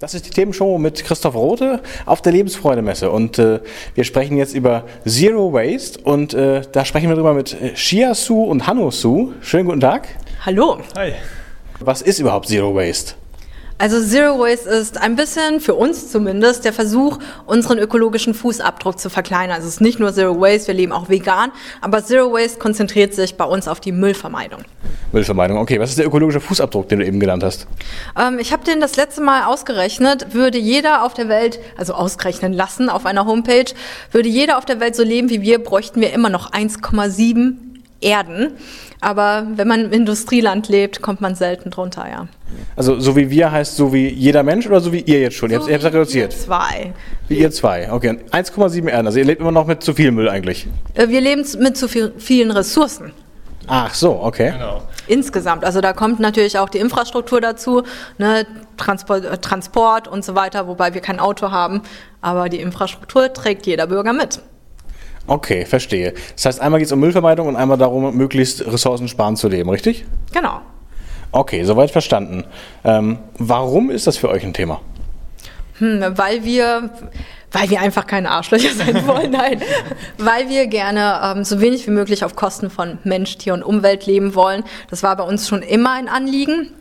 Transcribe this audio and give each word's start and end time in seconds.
Das 0.00 0.14
ist 0.14 0.24
die 0.24 0.30
Themenshow 0.30 0.78
mit 0.78 1.04
Christoph 1.04 1.34
Rote 1.34 1.82
auf 2.06 2.22
der 2.22 2.32
Lebensfreude-Messe. 2.32 3.10
Und 3.10 3.38
äh, 3.38 3.60
wir 3.94 4.04
sprechen 4.04 4.38
jetzt 4.38 4.54
über 4.54 4.84
Zero 5.06 5.52
Waste. 5.52 6.00
Und 6.00 6.32
äh, 6.32 6.62
da 6.72 6.86
sprechen 6.86 7.10
wir 7.10 7.16
drüber 7.16 7.34
mit 7.34 7.52
äh, 7.52 7.76
Shia 7.76 8.14
Su 8.14 8.44
und 8.44 8.66
Hanno 8.66 8.90
Su. 8.90 9.34
Schönen 9.42 9.66
guten 9.66 9.80
Tag. 9.80 10.08
Hallo. 10.46 10.78
Hi. 10.96 11.12
Was 11.80 12.00
ist 12.00 12.18
überhaupt 12.18 12.48
Zero 12.48 12.74
Waste? 12.74 13.19
Also 13.80 13.98
Zero 14.04 14.38
Waste 14.38 14.68
ist 14.68 15.00
ein 15.00 15.16
bisschen, 15.16 15.58
für 15.58 15.74
uns 15.74 16.12
zumindest, 16.12 16.66
der 16.66 16.74
Versuch, 16.74 17.18
unseren 17.46 17.78
ökologischen 17.78 18.34
Fußabdruck 18.34 18.98
zu 18.98 19.08
verkleinern. 19.08 19.56
Also 19.56 19.68
es 19.68 19.76
ist 19.76 19.80
nicht 19.80 19.98
nur 19.98 20.12
Zero 20.12 20.38
Waste, 20.38 20.66
wir 20.66 20.74
leben 20.74 20.92
auch 20.92 21.08
vegan, 21.08 21.50
aber 21.80 22.04
Zero 22.04 22.30
Waste 22.30 22.58
konzentriert 22.58 23.14
sich 23.14 23.38
bei 23.38 23.46
uns 23.46 23.68
auf 23.68 23.80
die 23.80 23.92
Müllvermeidung. 23.92 24.64
Müllvermeidung, 25.12 25.56
okay. 25.56 25.80
Was 25.80 25.88
ist 25.88 25.98
der 25.98 26.04
ökologische 26.04 26.40
Fußabdruck, 26.40 26.90
den 26.90 26.98
du 26.98 27.06
eben 27.06 27.20
genannt 27.20 27.42
hast? 27.42 27.66
Ähm, 28.20 28.38
ich 28.38 28.52
habe 28.52 28.64
den 28.64 28.82
das 28.82 28.96
letzte 28.96 29.22
Mal 29.22 29.44
ausgerechnet, 29.44 30.34
würde 30.34 30.58
jeder 30.58 31.02
auf 31.02 31.14
der 31.14 31.30
Welt, 31.30 31.58
also 31.78 31.94
ausrechnen 31.94 32.52
lassen 32.52 32.90
auf 32.90 33.06
einer 33.06 33.24
Homepage, 33.24 33.72
würde 34.12 34.28
jeder 34.28 34.58
auf 34.58 34.66
der 34.66 34.80
Welt 34.80 34.94
so 34.94 35.04
leben 35.04 35.30
wie 35.30 35.40
wir, 35.40 35.58
bräuchten 35.58 36.02
wir 36.02 36.12
immer 36.12 36.28
noch 36.28 36.52
1,7 36.52 37.54
Erden. 38.02 38.52
Aber 39.00 39.46
wenn 39.54 39.66
man 39.66 39.86
im 39.86 39.92
Industrieland 39.92 40.68
lebt, 40.68 41.00
kommt 41.00 41.22
man 41.22 41.34
selten 41.34 41.70
drunter, 41.70 42.06
ja. 42.10 42.28
Also 42.76 42.98
so 43.00 43.16
wie 43.16 43.30
wir 43.30 43.50
heißt 43.50 43.76
so 43.76 43.92
wie 43.92 44.08
jeder 44.08 44.42
Mensch 44.42 44.66
oder 44.66 44.80
so 44.80 44.92
wie 44.92 45.00
ihr 45.00 45.20
jetzt 45.20 45.36
schon? 45.36 45.50
ihr 45.50 45.58
habt 45.58 45.68
es 45.68 45.84
reduziert. 45.84 46.32
Wir 46.32 46.38
zwei. 46.38 46.92
Wie 47.28 47.38
ihr 47.38 47.50
zwei, 47.50 47.92
okay. 47.92 48.18
1,7 48.32 48.88
Erden. 48.88 49.06
Also 49.06 49.18
ihr 49.18 49.24
lebt 49.24 49.40
immer 49.40 49.52
noch 49.52 49.66
mit 49.66 49.82
zu 49.82 49.94
viel 49.94 50.10
Müll 50.10 50.28
eigentlich. 50.28 50.66
Äh, 50.94 51.08
Wir 51.08 51.20
leben 51.20 51.44
mit 51.58 51.76
zu 51.76 51.88
viel, 51.88 52.12
vielen 52.18 52.50
Ressourcen. 52.50 53.12
Ach 53.66 53.94
so, 53.94 54.20
okay. 54.22 54.52
Genau. 54.52 54.82
Insgesamt. 55.06 55.64
Also 55.64 55.80
da 55.80 55.92
kommt 55.92 56.18
natürlich 56.18 56.58
auch 56.58 56.68
die 56.68 56.78
Infrastruktur 56.78 57.40
dazu, 57.40 57.82
ne, 58.18 58.46
Transport, 58.76 59.24
äh, 59.24 59.38
Transport 59.38 60.08
und 60.08 60.24
so 60.24 60.34
weiter, 60.34 60.66
wobei 60.66 60.94
wir 60.94 61.00
kein 61.00 61.20
Auto 61.20 61.50
haben. 61.50 61.82
Aber 62.20 62.48
die 62.48 62.60
Infrastruktur 62.60 63.32
trägt 63.32 63.66
jeder 63.66 63.86
Bürger 63.86 64.12
mit. 64.12 64.40
Okay, 65.26 65.64
verstehe. 65.64 66.14
Das 66.34 66.46
heißt, 66.46 66.60
einmal 66.60 66.80
geht 66.80 66.86
es 66.86 66.92
um 66.92 66.98
Müllvermeidung 67.00 67.46
und 67.46 67.56
einmal 67.56 67.78
darum, 67.78 68.16
möglichst 68.16 68.66
ressourcensparend 68.66 69.38
zu 69.38 69.48
leben, 69.48 69.70
richtig? 69.70 70.04
Genau. 70.32 70.60
Okay, 71.32 71.62
soweit 71.64 71.90
verstanden. 71.90 72.44
Ähm, 72.84 73.18
warum 73.38 73.90
ist 73.90 74.06
das 74.06 74.16
für 74.16 74.28
euch 74.28 74.44
ein 74.44 74.52
Thema? 74.52 74.80
Hm, 75.78 76.04
weil 76.16 76.44
wir, 76.44 76.90
weil 77.52 77.70
wir 77.70 77.80
einfach 77.80 78.06
keine 78.06 78.30
Arschlöcher 78.30 78.74
sein 78.74 79.06
wollen, 79.06 79.30
nein. 79.30 79.62
Weil 80.18 80.48
wir 80.48 80.66
gerne 80.66 81.20
ähm, 81.22 81.44
so 81.44 81.60
wenig 81.60 81.86
wie 81.86 81.92
möglich 81.92 82.24
auf 82.24 82.34
Kosten 82.34 82.68
von 82.68 82.98
Mensch, 83.04 83.38
Tier 83.38 83.54
und 83.54 83.62
Umwelt 83.62 84.06
leben 84.06 84.34
wollen. 84.34 84.64
Das 84.90 85.02
war 85.02 85.16
bei 85.16 85.24
uns 85.24 85.48
schon 85.48 85.62
immer 85.62 85.92
ein 85.92 86.08
Anliegen. 86.08 86.72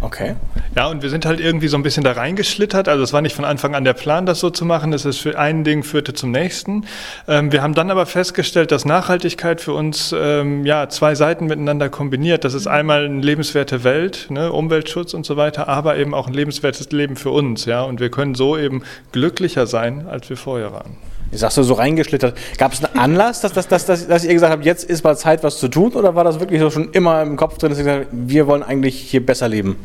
Okay. 0.00 0.36
Ja, 0.76 0.86
und 0.86 1.02
wir 1.02 1.10
sind 1.10 1.26
halt 1.26 1.40
irgendwie 1.40 1.66
so 1.66 1.76
ein 1.76 1.82
bisschen 1.82 2.04
da 2.04 2.12
reingeschlittert. 2.12 2.88
Also 2.88 3.02
es 3.02 3.12
war 3.12 3.20
nicht 3.20 3.34
von 3.34 3.44
Anfang 3.44 3.74
an 3.74 3.82
der 3.82 3.94
Plan, 3.94 4.26
das 4.26 4.38
so 4.38 4.48
zu 4.48 4.64
machen. 4.64 4.92
Das 4.92 5.04
ist 5.04 5.18
für 5.18 5.36
ein 5.36 5.64
Ding 5.64 5.82
führte 5.82 6.12
zum 6.12 6.30
nächsten. 6.30 6.84
Ähm, 7.26 7.50
wir 7.50 7.62
haben 7.62 7.74
dann 7.74 7.90
aber 7.90 8.06
festgestellt, 8.06 8.70
dass 8.70 8.84
Nachhaltigkeit 8.84 9.60
für 9.60 9.72
uns 9.72 10.14
ähm, 10.16 10.64
ja 10.64 10.88
zwei 10.88 11.16
Seiten 11.16 11.46
miteinander 11.46 11.88
kombiniert. 11.88 12.44
Das 12.44 12.54
ist 12.54 12.68
einmal 12.68 13.06
eine 13.06 13.20
lebenswerte 13.20 13.82
Welt, 13.82 14.26
ne, 14.30 14.52
Umweltschutz 14.52 15.14
und 15.14 15.26
so 15.26 15.36
weiter, 15.36 15.68
aber 15.68 15.96
eben 15.96 16.14
auch 16.14 16.28
ein 16.28 16.34
lebenswertes 16.34 16.92
Leben 16.92 17.16
für 17.16 17.30
uns. 17.30 17.64
Ja, 17.64 17.82
und 17.82 17.98
wir 17.98 18.10
können 18.10 18.36
so 18.36 18.56
eben 18.56 18.82
glücklicher 19.10 19.66
sein, 19.66 20.06
als 20.06 20.30
wir 20.30 20.36
vorher 20.36 20.72
waren. 20.72 20.96
Ich 21.30 21.40
sagst 21.40 21.56
du 21.58 21.62
so 21.62 21.74
reingeschlittert. 21.74 22.36
Gab 22.56 22.72
es 22.72 22.84
einen 22.84 22.98
Anlass, 22.98 23.40
dass, 23.40 23.52
dass, 23.52 23.68
dass, 23.68 23.84
dass, 23.86 24.08
dass 24.08 24.24
ihr 24.24 24.32
gesagt 24.32 24.52
habt, 24.52 24.64
jetzt 24.64 24.84
ist 24.84 25.04
mal 25.04 25.16
Zeit, 25.16 25.42
was 25.42 25.58
zu 25.58 25.68
tun? 25.68 25.92
Oder 25.92 26.14
war 26.14 26.24
das 26.24 26.40
wirklich 26.40 26.60
so 26.60 26.70
schon 26.70 26.90
immer 26.92 27.22
im 27.22 27.36
Kopf 27.36 27.58
drin, 27.58 27.70
dass 27.70 27.78
ihr 27.78 27.84
gesagt 27.84 28.06
habt, 28.06 28.12
wir 28.12 28.46
wollen 28.46 28.62
eigentlich 28.62 28.98
hier 28.98 29.24
besser 29.24 29.48
leben? 29.48 29.76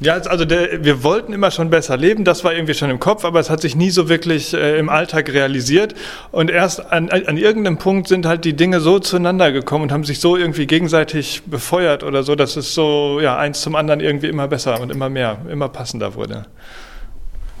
Ja, 0.00 0.14
also 0.14 0.44
der, 0.44 0.84
wir 0.84 1.04
wollten 1.04 1.32
immer 1.32 1.52
schon 1.52 1.70
besser 1.70 1.96
leben, 1.96 2.24
das 2.24 2.42
war 2.42 2.52
irgendwie 2.52 2.74
schon 2.74 2.90
im 2.90 2.98
Kopf, 2.98 3.24
aber 3.24 3.38
es 3.38 3.48
hat 3.48 3.60
sich 3.60 3.76
nie 3.76 3.90
so 3.90 4.08
wirklich 4.08 4.52
äh, 4.52 4.76
im 4.76 4.88
Alltag 4.88 5.32
realisiert. 5.32 5.94
Und 6.32 6.50
erst 6.50 6.92
an, 6.92 7.10
an 7.10 7.36
irgendeinem 7.36 7.78
Punkt 7.78 8.08
sind 8.08 8.26
halt 8.26 8.44
die 8.44 8.54
Dinge 8.54 8.80
so 8.80 8.98
zueinander 8.98 9.52
gekommen 9.52 9.84
und 9.84 9.92
haben 9.92 10.02
sich 10.02 10.18
so 10.18 10.36
irgendwie 10.36 10.66
gegenseitig 10.66 11.42
befeuert 11.46 12.02
oder 12.02 12.24
so, 12.24 12.34
dass 12.34 12.56
es 12.56 12.74
so 12.74 13.20
ja 13.22 13.38
eins 13.38 13.60
zum 13.60 13.76
anderen 13.76 14.00
irgendwie 14.00 14.26
immer 14.26 14.48
besser 14.48 14.80
und 14.80 14.90
immer 14.90 15.08
mehr, 15.08 15.38
immer 15.48 15.68
passender 15.68 16.16
wurde. 16.16 16.46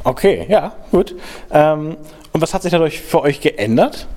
Okay, 0.02 0.44
ja, 0.48 0.74
gut. 0.90 1.14
Ähm, 1.52 1.96
und 2.34 2.40
was 2.40 2.52
hat 2.52 2.62
sich 2.62 2.72
dadurch 2.72 3.00
für 3.00 3.22
euch 3.22 3.40
geändert? 3.40 4.08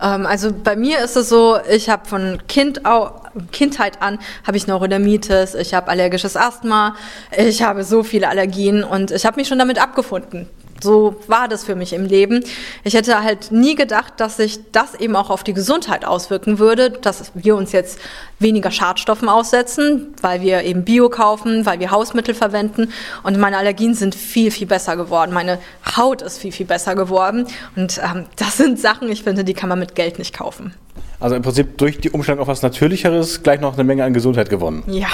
Ähm, 0.00 0.24
also 0.24 0.52
bei 0.52 0.76
mir 0.76 1.00
ist 1.00 1.16
es 1.16 1.28
so, 1.28 1.58
ich 1.68 1.90
habe 1.90 2.08
von 2.08 2.38
kind 2.46 2.86
au 2.86 3.10
Kindheit 3.50 4.00
an 4.00 4.18
habe 4.46 4.56
ich 4.56 4.66
Neurodermitis, 4.66 5.54
ich 5.54 5.74
habe 5.74 5.88
allergisches 5.88 6.36
Asthma, 6.36 6.94
ich 7.36 7.62
habe 7.62 7.82
so 7.82 8.02
viele 8.02 8.28
Allergien 8.28 8.84
und 8.84 9.10
ich 9.10 9.26
habe 9.26 9.36
mich 9.36 9.48
schon 9.48 9.58
damit 9.58 9.80
abgefunden. 9.82 10.48
So 10.82 11.16
war 11.26 11.48
das 11.48 11.64
für 11.64 11.74
mich 11.74 11.92
im 11.92 12.04
Leben. 12.04 12.44
Ich 12.84 12.94
hätte 12.94 13.22
halt 13.22 13.52
nie 13.52 13.74
gedacht, 13.74 14.14
dass 14.18 14.36
sich 14.36 14.60
das 14.72 14.94
eben 14.94 15.16
auch 15.16 15.30
auf 15.30 15.44
die 15.44 15.54
Gesundheit 15.54 16.04
auswirken 16.04 16.58
würde, 16.58 16.90
dass 16.90 17.32
wir 17.34 17.56
uns 17.56 17.72
jetzt 17.72 17.98
weniger 18.38 18.70
Schadstoffen 18.70 19.28
aussetzen, 19.28 20.14
weil 20.20 20.42
wir 20.42 20.62
eben 20.62 20.84
Bio 20.84 21.08
kaufen, 21.08 21.64
weil 21.66 21.80
wir 21.80 21.90
Hausmittel 21.90 22.34
verwenden 22.34 22.92
und 23.22 23.38
meine 23.38 23.58
Allergien 23.58 23.94
sind 23.94 24.14
viel, 24.14 24.50
viel 24.50 24.66
besser 24.66 24.96
geworden. 24.96 25.32
Meine 25.32 25.58
Haut 25.96 26.22
ist 26.22 26.38
viel, 26.38 26.52
viel 26.52 26.66
besser 26.66 26.94
geworden 26.94 27.46
und 27.76 28.00
ähm, 28.02 28.26
das 28.36 28.56
sind 28.56 28.80
Sachen, 28.80 29.10
ich 29.10 29.22
finde, 29.22 29.44
die 29.44 29.54
kann 29.54 29.68
man 29.68 29.78
mit 29.78 29.94
Geld 29.94 30.18
nicht 30.18 30.36
kaufen. 30.36 30.74
Also 31.22 31.36
im 31.36 31.42
Prinzip 31.42 31.78
durch 31.78 31.98
die 31.98 32.10
Umstellung 32.10 32.40
auf 32.40 32.48
was 32.48 32.62
Natürlicheres 32.62 33.44
gleich 33.44 33.60
noch 33.60 33.74
eine 33.74 33.84
Menge 33.84 34.02
an 34.02 34.12
Gesundheit 34.12 34.50
gewonnen. 34.50 34.82
Ja. 34.88 35.06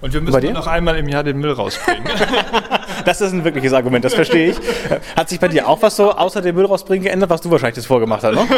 Und 0.00 0.14
wir 0.14 0.20
müssen 0.20 0.52
noch 0.52 0.68
einmal 0.68 0.96
im 0.96 1.08
Jahr 1.08 1.24
den 1.24 1.38
Müll 1.38 1.52
rausbringen. 1.52 2.04
Das 3.04 3.20
ist 3.20 3.32
ein 3.32 3.44
wirkliches 3.44 3.72
Argument, 3.72 4.04
das 4.04 4.14
verstehe 4.14 4.50
ich. 4.50 4.56
Hat 5.14 5.28
sich 5.28 5.38
bei 5.38 5.46
dir 5.46 5.68
auch 5.68 5.80
was 5.82 5.94
so 5.94 6.10
außer 6.10 6.40
dem 6.40 6.56
Müll 6.56 6.64
rausbringen 6.64 7.04
geändert, 7.04 7.30
was 7.30 7.40
du 7.40 7.50
wahrscheinlich 7.50 7.76
das 7.76 7.86
vorgemacht 7.86 8.24
hast, 8.24 8.34
ne? 8.34 8.48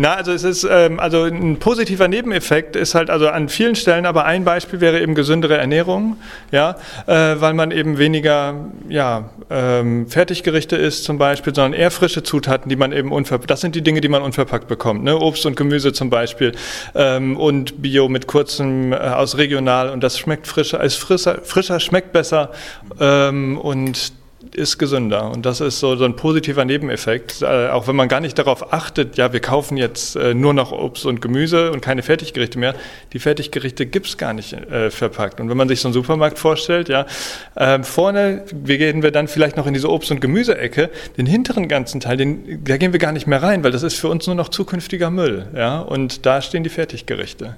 Na, 0.00 0.14
also 0.14 0.32
es 0.32 0.44
ist 0.44 0.64
ähm, 0.64 0.98
also 0.98 1.24
ein 1.24 1.58
positiver 1.58 2.08
Nebeneffekt 2.08 2.74
ist 2.74 2.94
halt 2.94 3.10
also 3.10 3.28
an 3.28 3.50
vielen 3.50 3.74
Stellen, 3.74 4.06
aber 4.06 4.24
ein 4.24 4.44
Beispiel 4.44 4.80
wäre 4.80 4.98
eben 4.98 5.14
gesündere 5.14 5.58
Ernährung, 5.58 6.16
ja, 6.50 6.76
äh, 7.06 7.38
weil 7.38 7.52
man 7.52 7.70
eben 7.70 7.98
weniger 7.98 8.54
ja 8.88 9.28
ähm, 9.50 10.08
Fertiggerichte 10.08 10.76
isst 10.76 11.04
zum 11.04 11.18
Beispiel, 11.18 11.54
sondern 11.54 11.78
eher 11.78 11.90
frische 11.90 12.22
Zutaten, 12.22 12.70
die 12.70 12.76
man 12.76 12.92
eben 12.92 13.12
unverpackt. 13.12 13.50
Das 13.50 13.60
sind 13.60 13.74
die 13.74 13.82
Dinge, 13.82 14.00
die 14.00 14.08
man 14.08 14.22
unverpackt 14.22 14.68
bekommt, 14.68 15.04
ne? 15.04 15.18
Obst 15.18 15.44
und 15.44 15.54
Gemüse 15.54 15.92
zum 15.92 16.08
Beispiel 16.08 16.52
ähm, 16.94 17.36
und 17.36 17.82
Bio 17.82 18.08
mit 18.08 18.26
kurzem 18.26 18.94
äh, 18.94 18.96
aus 18.96 19.36
regional 19.36 19.90
und 19.90 20.02
das 20.02 20.18
schmeckt 20.18 20.46
frischer, 20.46 20.82
ist 20.82 20.96
frischer, 20.96 21.42
frischer 21.42 21.78
schmeckt 21.78 22.12
besser 22.12 22.52
ähm, 22.98 23.58
und 23.58 24.12
ist 24.54 24.78
gesünder. 24.78 25.30
Und 25.30 25.46
das 25.46 25.60
ist 25.60 25.80
so, 25.80 25.96
so 25.96 26.04
ein 26.04 26.16
positiver 26.16 26.64
Nebeneffekt. 26.64 27.42
Äh, 27.42 27.68
auch 27.68 27.88
wenn 27.88 27.96
man 27.96 28.08
gar 28.08 28.20
nicht 28.20 28.38
darauf 28.38 28.72
achtet, 28.72 29.16
ja, 29.16 29.32
wir 29.32 29.40
kaufen 29.40 29.76
jetzt 29.76 30.16
äh, 30.16 30.34
nur 30.34 30.54
noch 30.54 30.72
Obst 30.72 31.06
und 31.06 31.20
Gemüse 31.20 31.72
und 31.72 31.80
keine 31.80 32.02
Fertiggerichte 32.02 32.58
mehr. 32.58 32.74
Die 33.12 33.18
Fertiggerichte 33.18 33.86
gibt's 33.86 34.16
gar 34.16 34.32
nicht 34.32 34.52
äh, 34.52 34.90
verpackt. 34.90 35.40
Und 35.40 35.48
wenn 35.50 35.56
man 35.56 35.68
sich 35.68 35.80
so 35.80 35.88
einen 35.88 35.94
Supermarkt 35.94 36.38
vorstellt, 36.38 36.88
ja, 36.88 37.06
äh, 37.54 37.82
vorne 37.82 38.44
wir 38.52 38.78
gehen 38.78 39.02
wir 39.02 39.10
dann 39.10 39.28
vielleicht 39.28 39.56
noch 39.56 39.66
in 39.66 39.74
diese 39.74 39.88
Obst- 39.88 40.10
und 40.10 40.20
Gemüseecke, 40.20 40.90
den 41.16 41.26
hinteren 41.26 41.68
ganzen 41.68 42.00
Teil, 42.00 42.16
den, 42.16 42.64
da 42.64 42.76
gehen 42.76 42.92
wir 42.92 43.00
gar 43.00 43.12
nicht 43.12 43.26
mehr 43.26 43.42
rein, 43.42 43.64
weil 43.64 43.72
das 43.72 43.82
ist 43.82 43.94
für 43.94 44.08
uns 44.08 44.26
nur 44.26 44.36
noch 44.36 44.48
zukünftiger 44.48 45.10
Müll. 45.10 45.48
Ja? 45.54 45.80
Und 45.80 46.26
da 46.26 46.42
stehen 46.42 46.64
die 46.64 46.70
Fertiggerichte. 46.70 47.56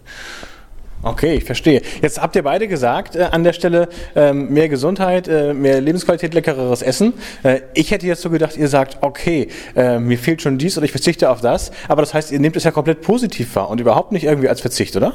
Okay, 1.05 1.35
ich 1.35 1.45
verstehe. 1.45 1.83
Jetzt 2.01 2.23
habt 2.23 2.37
ihr 2.37 2.45
beide 2.45 2.69
gesagt, 2.69 3.17
äh, 3.17 3.25
an 3.25 3.43
der 3.43 3.53
Stelle 3.53 3.89
ähm, 4.15 4.51
mehr 4.51 4.69
Gesundheit, 4.69 5.27
äh, 5.27 5.53
mehr 5.53 5.81
Lebensqualität, 5.81 6.33
leckereres 6.33 6.81
Essen. 6.81 7.15
Äh, 7.43 7.61
ich 7.75 7.91
hätte 7.91 8.07
jetzt 8.07 8.23
so 8.23 8.31
gedacht, 8.31 8.57
ihr 8.57 8.69
sagt, 8.69 8.99
okay, 9.01 9.49
äh, 9.75 9.99
mir 9.99 10.17
fehlt 10.17 10.43
schon 10.43 10.59
dies 10.59 10.77
oder 10.79 10.85
ich 10.85 10.93
verzichte 10.93 11.29
auf 11.29 11.41
das. 11.41 11.73
Aber 11.89 12.03
das 12.03 12.15
heißt, 12.15 12.31
ihr 12.31 12.39
nehmt 12.39 12.55
es 12.55 12.63
ja 12.63 12.71
komplett 12.71 13.03
positiv 13.03 13.57
wahr 13.57 13.69
und 13.69 13.81
überhaupt 13.81 14.13
nicht 14.13 14.25
irgendwie 14.25 14.49
als 14.49 14.61
Verzicht, 14.61 14.95
oder? 14.95 15.15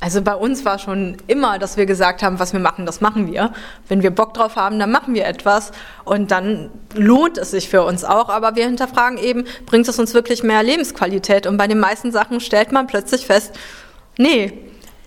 Also 0.00 0.20
bei 0.22 0.34
uns 0.34 0.64
war 0.64 0.80
schon 0.80 1.18
immer, 1.28 1.60
dass 1.60 1.76
wir 1.76 1.86
gesagt 1.86 2.24
haben, 2.24 2.40
was 2.40 2.52
wir 2.52 2.58
machen, 2.58 2.86
das 2.86 3.00
machen 3.00 3.32
wir. 3.32 3.52
Wenn 3.86 4.02
wir 4.02 4.10
Bock 4.10 4.34
drauf 4.34 4.56
haben, 4.56 4.80
dann 4.80 4.90
machen 4.90 5.14
wir 5.14 5.24
etwas 5.26 5.70
und 6.04 6.32
dann 6.32 6.70
lohnt 6.96 7.38
es 7.38 7.52
sich 7.52 7.68
für 7.68 7.84
uns 7.84 8.02
auch. 8.02 8.28
Aber 8.28 8.56
wir 8.56 8.64
hinterfragen 8.64 9.18
eben, 9.18 9.44
bringt 9.66 9.86
es 9.86 10.00
uns 10.00 10.14
wirklich 10.14 10.42
mehr 10.42 10.64
Lebensqualität? 10.64 11.46
Und 11.46 11.58
bei 11.58 11.68
den 11.68 11.78
meisten 11.78 12.10
Sachen 12.10 12.40
stellt 12.40 12.72
man 12.72 12.88
plötzlich 12.88 13.26
fest, 13.26 13.52
nee, 14.18 14.52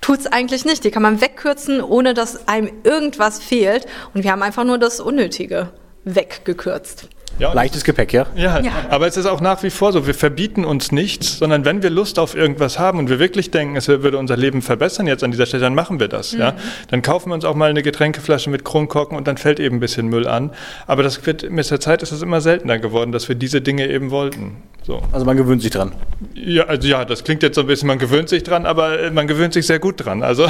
tut's 0.01 0.27
eigentlich 0.27 0.65
nicht. 0.65 0.83
Die 0.83 0.91
kann 0.91 1.03
man 1.03 1.21
wegkürzen, 1.21 1.81
ohne 1.81 2.13
dass 2.13 2.47
einem 2.47 2.71
irgendwas 2.83 3.39
fehlt. 3.39 3.85
Und 4.13 4.23
wir 4.23 4.31
haben 4.31 4.43
einfach 4.43 4.63
nur 4.63 4.77
das 4.77 4.99
Unnötige 4.99 5.71
weggekürzt. 6.03 7.09
Ja, 7.37 7.51
Leichtes 7.51 7.83
Gepäck, 7.83 8.13
ja? 8.13 8.27
Ja, 8.35 8.61
Ja. 8.61 8.71
aber 8.89 9.07
es 9.07 9.17
ist 9.17 9.25
auch 9.25 9.41
nach 9.41 9.61
wie 9.61 9.69
vor 9.69 9.91
so, 9.91 10.07
wir 10.07 10.13
verbieten 10.13 10.63
uns 10.63 10.93
nichts, 10.93 11.37
sondern 11.39 11.65
wenn 11.65 11.83
wir 11.83 11.89
Lust 11.89 12.17
auf 12.17 12.33
irgendwas 12.33 12.79
haben 12.79 12.97
und 12.97 13.09
wir 13.09 13.19
wirklich 13.19 13.51
denken, 13.51 13.75
es 13.75 13.89
würde 13.89 14.17
unser 14.17 14.37
Leben 14.37 14.61
verbessern 14.61 15.05
jetzt 15.05 15.21
an 15.21 15.31
dieser 15.31 15.45
Stelle, 15.45 15.63
dann 15.63 15.75
machen 15.75 15.99
wir 15.99 16.07
das. 16.07 16.31
Ja? 16.31 16.53
Dann 16.91 17.01
kaufen 17.01 17.31
wir 17.31 17.33
uns 17.33 17.43
auch 17.43 17.55
mal 17.55 17.69
eine 17.69 17.83
Getränkeflasche 17.83 18.49
mit 18.49 18.63
Kronkorken 18.63 19.17
und 19.17 19.27
dann 19.27 19.35
fällt 19.35 19.59
eben 19.59 19.77
ein 19.77 19.79
bisschen 19.81 20.07
Müll 20.07 20.27
an. 20.27 20.51
Aber 20.87 21.03
das 21.03 21.25
wird, 21.25 21.49
mit 21.51 21.69
der 21.69 21.81
Zeit 21.81 22.01
ist 22.03 22.13
es 22.13 22.21
immer 22.21 22.39
seltener 22.39 22.79
geworden, 22.79 23.11
dass 23.11 23.27
wir 23.27 23.35
diese 23.35 23.59
Dinge 23.59 23.89
eben 23.89 24.11
wollten. 24.11 24.55
So. 24.83 25.01
Also 25.11 25.25
man 25.25 25.35
gewöhnt 25.35 25.61
sich 25.63 25.71
dran. 25.71 25.91
Ja, 26.35 26.65
also 26.65 26.87
ja, 26.87 27.03
das 27.05 27.23
klingt 27.23 27.41
jetzt 27.43 27.55
so 27.55 27.61
ein 27.61 27.67
bisschen, 27.67 27.87
man 27.87 27.97
gewöhnt 27.99 28.29
sich 28.29 28.43
dran, 28.43 28.65
aber 28.67 28.99
äh, 28.99 29.11
man 29.11 29.27
gewöhnt 29.27 29.51
sich 29.53 29.65
sehr 29.65 29.79
gut 29.79 30.05
dran. 30.05 30.23
Also 30.23 30.45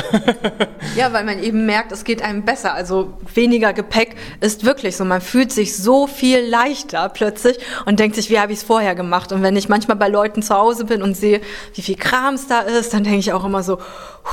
Ja, 0.98 1.12
weil 1.14 1.24
man 1.24 1.42
eben 1.42 1.66
merkt, 1.66 1.92
es 1.94 2.04
geht 2.04 2.22
einem 2.22 2.44
besser. 2.44 2.74
Also 2.76 3.14
weniger 3.34 3.74
Gepäck 3.74 4.16
ist 4.42 4.66
wirklich 4.66 4.98
so. 4.98 5.06
Man 5.06 5.22
fühlt 5.22 5.52
sich 5.54 5.76
so 5.78 6.06
viel 6.06 6.40
leichter 6.42 6.65
plötzlich 7.14 7.58
und 7.86 8.00
denkt 8.00 8.16
sich, 8.16 8.30
wie 8.30 8.40
habe 8.40 8.52
ich 8.52 8.60
es 8.60 8.64
vorher 8.64 8.96
gemacht? 8.96 9.32
Und 9.32 9.42
wenn 9.42 9.56
ich 9.56 9.70
manchmal 9.70 9.98
bei 9.98 10.08
Leuten 10.08 10.42
zu 10.42 10.56
Hause 10.56 10.86
bin 10.86 11.02
und 11.02 11.16
sehe, 11.16 11.42
wie 11.74 11.82
viel 11.82 11.96
Krams 11.96 12.48
da 12.48 12.62
ist, 12.62 12.94
dann 12.94 13.04
denke 13.04 13.20
ich 13.20 13.34
auch 13.34 13.46
immer 13.46 13.64
so, 13.64 13.80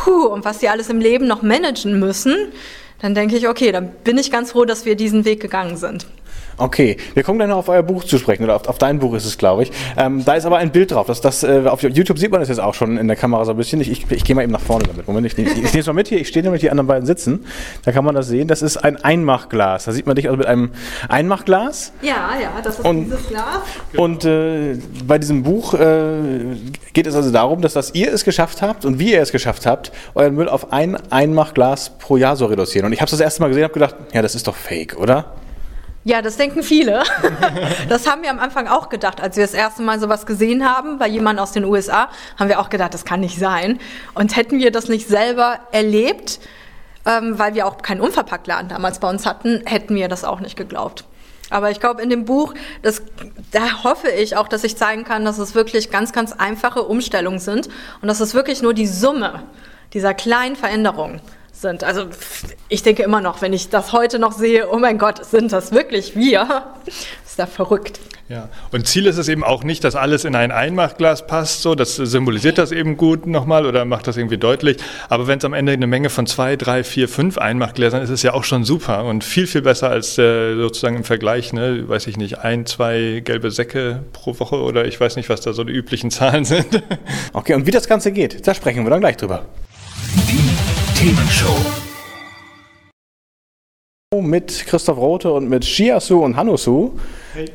huh, 0.05 0.26
und 0.26 0.44
was 0.44 0.58
die 0.58 0.69
alles 0.69 0.88
im 0.88 1.00
Leben 1.00 1.26
noch 1.26 1.43
managen 1.43 1.99
müssen, 1.99 2.52
dann 3.00 3.14
denke 3.14 3.37
ich, 3.37 3.49
okay, 3.49 3.73
dann 3.73 3.90
bin 4.05 4.17
ich 4.19 4.31
ganz 4.31 4.52
froh, 4.52 4.64
dass 4.64 4.84
wir 4.84 4.94
diesen 4.94 5.25
Weg 5.25 5.40
gegangen 5.40 5.76
sind. 5.76 6.06
Okay, 6.58 6.96
wir 7.14 7.22
kommen 7.22 7.38
gleich 7.38 7.49
noch 7.49 7.56
auf 7.56 7.69
euer 7.69 7.82
Buch 7.82 8.04
zu 8.04 8.19
sprechen, 8.19 8.44
oder 8.44 8.56
auf, 8.56 8.69
auf 8.69 8.78
dein 8.78 8.99
Buch 8.99 9.14
ist 9.14 9.25
es, 9.25 9.38
glaube 9.38 9.64
ich. 9.64 9.72
Ähm, 9.96 10.25
da 10.25 10.34
ist 10.34 10.44
aber 10.44 10.58
ein 10.58 10.70
Bild 10.70 10.90
drauf. 10.93 11.06
Das, 11.06 11.20
das, 11.20 11.43
äh, 11.43 11.62
auf 11.66 11.82
YouTube 11.82 12.19
sieht 12.19 12.31
man 12.31 12.40
das 12.40 12.49
jetzt 12.49 12.60
auch 12.60 12.75
schon 12.75 12.96
in 12.99 13.08
der 13.08 13.16
Kamera 13.16 13.44
so 13.44 13.52
ein 13.52 13.56
bisschen. 13.56 13.81
Ich, 13.81 13.90
ich, 13.90 14.10
ich 14.10 14.25
gehe 14.25 14.37
mal 14.37 14.43
eben 14.43 14.52
nach 14.52 14.60
vorne 14.60 14.84
damit. 14.87 15.06
Moment, 15.08 15.26
ich, 15.26 15.38
ich, 15.38 15.46
ich 15.49 15.56
nehme 15.72 15.81
es 15.81 15.87
mal 15.87 15.93
mit 15.93 16.08
hier. 16.08 16.20
Ich 16.20 16.28
stehe 16.28 16.43
nämlich 16.43 16.60
die 16.60 16.70
anderen 16.70 16.87
beiden 16.87 17.06
sitzen. 17.06 17.44
Da 17.84 17.93
kann 17.93 18.04
man 18.04 18.14
das 18.14 18.28
sehen. 18.28 18.49
Das 18.49 18.62
ist 18.62 18.76
ein 18.76 19.02
Einmachglas. 19.02 19.84
Da 19.84 19.93
sieht 19.93 20.06
man 20.06 20.16
dich 20.16 20.26
also 20.28 20.37
mit 20.38 20.46
einem 20.46 20.70
Einmachglas. 21.08 21.93
Ja, 22.02 22.31
ja, 22.40 22.50
das 22.62 22.78
ist 22.78 22.84
Und- 22.84 23.05
dieses 23.05 23.28
Glas. 23.28 23.44
Und 23.96 24.25
äh, 24.25 24.76
bei 25.06 25.19
diesem 25.19 25.43
Buch 25.43 25.75
äh, 25.75 26.08
geht 26.93 27.06
es 27.06 27.14
also 27.14 27.31
darum, 27.31 27.62
dass 27.62 27.72
das 27.75 27.94
ihr 27.94 28.12
es 28.12 28.25
geschafft 28.25 28.62
habt 28.62 28.84
und 28.84 28.98
wie 28.98 29.12
ihr 29.12 29.22
es 29.22 29.32
geschafft 29.32 29.66
habt, 29.66 29.93
euren 30.14 30.34
Müll 30.34 30.48
auf 30.48 30.72
ein 30.72 30.96
Einmachglas 31.10 31.90
pro 31.98 32.16
Jahr 32.16 32.37
so 32.37 32.46
reduzieren. 32.46 32.87
Und 32.87 32.93
ich 32.93 33.00
habe 33.00 33.10
das 33.10 33.20
erste 33.20 33.40
Mal 33.43 33.48
gesehen 33.48 33.64
und 33.64 33.70
habe 33.70 33.75
gedacht, 33.75 33.96
ja, 34.12 34.22
das 34.22 34.34
ist 34.34 34.46
doch 34.46 34.56
fake, 34.56 34.96
oder? 34.98 35.26
Ja, 36.04 36.20
das 36.20 36.37
denken 36.37 36.62
viele. 36.62 37.02
Das 37.88 38.10
haben 38.10 38.22
wir 38.22 38.31
am 38.31 38.38
Anfang 38.38 38.69
auch 38.69 38.88
gedacht, 38.88 39.20
als 39.20 39.37
wir 39.37 39.44
das 39.44 39.54
erste 39.54 39.82
Mal 39.82 40.00
sowas 40.00 40.25
gesehen 40.25 40.69
haben, 40.69 40.99
bei 40.99 41.06
jemand 41.06 41.38
aus 41.38 41.52
den 41.52 41.64
USA, 41.64 42.08
haben 42.38 42.49
wir 42.49 42.60
auch 42.60 42.70
gedacht, 42.70 42.94
das 42.94 43.04
kann 43.04 43.20
nicht 43.20 43.38
sein. 43.38 43.78
Und 44.14 44.37
hätten 44.37 44.58
wir 44.58 44.70
das 44.70 44.88
nicht 44.88 45.08
selber 45.08 45.60
erlebt, 45.72 46.40
ähm, 47.04 47.38
weil 47.38 47.54
wir 47.54 47.66
auch 47.66 47.78
keinen 47.78 48.00
Unverpacktladen 48.00 48.69
damals 48.69 48.99
bei 48.99 49.08
uns 49.08 49.26
hatten, 49.26 49.62
hätten 49.66 49.94
wir 49.94 50.08
das 50.08 50.25
auch 50.25 50.40
nicht 50.40 50.56
geglaubt. 50.56 51.04
Aber 51.50 51.70
ich 51.70 51.81
glaube, 51.81 52.00
in 52.00 52.08
dem 52.08 52.25
Buch, 52.25 52.55
das, 52.81 53.02
da 53.50 53.84
hoffe 53.84 54.08
ich 54.08 54.37
auch, 54.37 54.48
dass 54.48 54.64
ich 54.64 54.76
zeigen 54.76 55.05
kann, 55.05 55.25
dass 55.25 55.38
es 55.38 55.55
wirklich 55.55 55.90
ganz, 55.90 56.12
ganz 56.12 56.32
einfache 56.32 56.82
Umstellungen 56.82 57.40
sind 57.40 57.69
und 58.00 58.08
dass 58.08 58.20
es 58.20 58.32
wirklich 58.32 58.62
nur 58.62 58.72
die 58.72 58.87
Summe 58.87 59.43
dieser 59.93 60.14
kleinen 60.14 60.56
Veränderungen 60.56 61.20
sind. 61.62 61.84
Also 61.84 62.06
ich 62.68 62.82
denke 62.82 63.02
immer 63.02 63.20
noch, 63.20 63.40
wenn 63.40 63.54
ich 63.54 63.70
das 63.70 63.92
heute 63.92 64.18
noch 64.18 64.32
sehe, 64.32 64.68
oh 64.70 64.78
mein 64.78 64.98
Gott, 64.98 65.24
sind 65.24 65.52
das 65.52 65.72
wirklich 65.72 66.14
wir? 66.14 66.64
ist 66.86 67.38
da 67.38 67.46
verrückt. 67.46 67.98
Ja, 68.28 68.48
und 68.70 68.86
Ziel 68.86 69.06
ist 69.06 69.18
es 69.18 69.28
eben 69.28 69.44
auch 69.44 69.62
nicht, 69.62 69.84
dass 69.84 69.94
alles 69.94 70.24
in 70.24 70.34
ein 70.34 70.52
Einmachglas 70.52 71.26
passt, 71.26 71.60
so, 71.60 71.74
das 71.74 71.96
symbolisiert 71.96 72.56
das 72.56 72.72
eben 72.72 72.96
gut 72.96 73.26
nochmal 73.26 73.66
oder 73.66 73.84
macht 73.84 74.06
das 74.06 74.16
irgendwie 74.16 74.38
deutlich. 74.38 74.78
Aber 75.10 75.26
wenn 75.26 75.38
es 75.38 75.44
am 75.44 75.52
Ende 75.52 75.72
eine 75.72 75.86
Menge 75.86 76.08
von 76.08 76.26
zwei, 76.26 76.56
drei, 76.56 76.82
vier, 76.82 77.08
fünf 77.08 77.36
Einmachgläsern 77.36 78.00
ist, 78.00 78.08
ist 78.08 78.20
es 78.20 78.22
ja 78.22 78.32
auch 78.32 78.44
schon 78.44 78.64
super 78.64 79.04
und 79.04 79.22
viel, 79.22 79.46
viel 79.46 79.60
besser 79.60 79.90
als 79.90 80.16
äh, 80.16 80.54
sozusagen 80.54 80.96
im 80.96 81.04
Vergleich, 81.04 81.52
ne, 81.52 81.86
weiß 81.86 82.06
ich 82.06 82.16
nicht, 82.16 82.38
ein, 82.38 82.64
zwei 82.64 83.20
gelbe 83.22 83.50
Säcke 83.50 84.02
pro 84.12 84.38
Woche 84.38 84.56
oder 84.56 84.86
ich 84.86 84.98
weiß 84.98 85.16
nicht, 85.16 85.28
was 85.28 85.42
da 85.42 85.52
so 85.52 85.64
die 85.64 85.72
üblichen 85.72 86.10
Zahlen 86.12 86.44
sind. 86.44 86.82
Okay, 87.34 87.54
und 87.54 87.66
wie 87.66 87.70
das 87.70 87.86
Ganze 87.86 88.12
geht, 88.12 88.46
da 88.46 88.54
sprechen 88.54 88.84
wir 88.84 88.90
dann 88.90 89.00
gleich 89.00 89.16
drüber. 89.16 89.44
Themenshow. 91.02 91.56
Mit 94.20 94.66
Christoph 94.66 94.99
Rote 94.99 95.32
und 95.32 95.49
mit 95.49 95.64
Shiasu 95.64 96.22
und 96.22 96.37
Hanusu. 96.37 96.93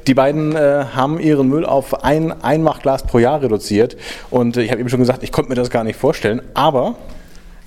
Die 0.06 0.14
beiden 0.14 0.54
äh, 0.54 0.84
haben 0.94 1.18
ihren 1.18 1.48
Müll 1.48 1.66
auf 1.66 2.04
ein 2.04 2.34
Einmachglas 2.42 3.04
pro 3.04 3.20
Jahr 3.20 3.42
reduziert. 3.42 3.96
Und 4.32 4.58
äh, 4.58 4.64
ich 4.64 4.72
habe 4.72 4.82
eben 4.82 4.90
schon 4.90 5.00
gesagt, 5.00 5.24
ich 5.24 5.32
konnte 5.32 5.48
mir 5.48 5.56
das 5.56 5.70
gar 5.70 5.86
nicht 5.86 5.98
vorstellen. 5.98 6.42
Aber 6.56 6.96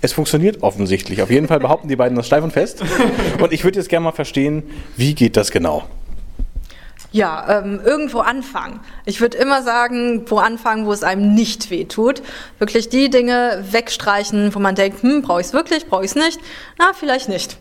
es 0.03 0.13
funktioniert 0.13 0.63
offensichtlich. 0.63 1.23
Auf 1.23 1.31
jeden 1.31 1.49
Fall 1.49 1.61
behaupten 1.61 1.89
die 1.89 1.97
beiden 1.97 2.15
das 2.15 2.27
steif 2.27 2.45
und 2.45 2.53
fest. 2.53 2.83
Und 3.41 3.51
ich 3.51 3.65
würde 3.65 3.79
jetzt 3.79 3.89
gerne 3.89 4.05
mal 4.05 4.13
verstehen, 4.13 4.65
wie 4.99 5.15
geht 5.15 5.39
das 5.39 5.51
genau? 5.51 5.85
Ja, 7.13 7.59
ähm, 7.59 7.81
irgendwo 7.85 8.21
anfangen. 8.21 8.81
Ich 9.05 9.21
würde 9.21 9.37
immer 9.39 9.63
sagen, 9.63 10.31
wo 10.31 10.39
anfangen, 10.39 10.87
wo 10.87 10.93
es 10.93 11.03
einem 11.03 11.35
nicht 11.35 11.71
weh 11.71 11.85
tut. 11.85 12.23
Wirklich 12.61 12.89
die 12.89 13.11
Dinge 13.11 13.65
wegstreichen, 13.69 14.55
wo 14.55 14.61
man 14.61 14.77
denkt, 14.77 15.03
hm, 15.03 15.23
brauche 15.23 15.41
ich 15.41 15.49
es 15.49 15.53
wirklich, 15.53 15.87
brauche 15.87 16.05
ich 16.05 16.13
es 16.13 16.15
nicht? 16.15 16.41
Na, 16.79 16.93
vielleicht 16.93 17.29
nicht. 17.29 17.59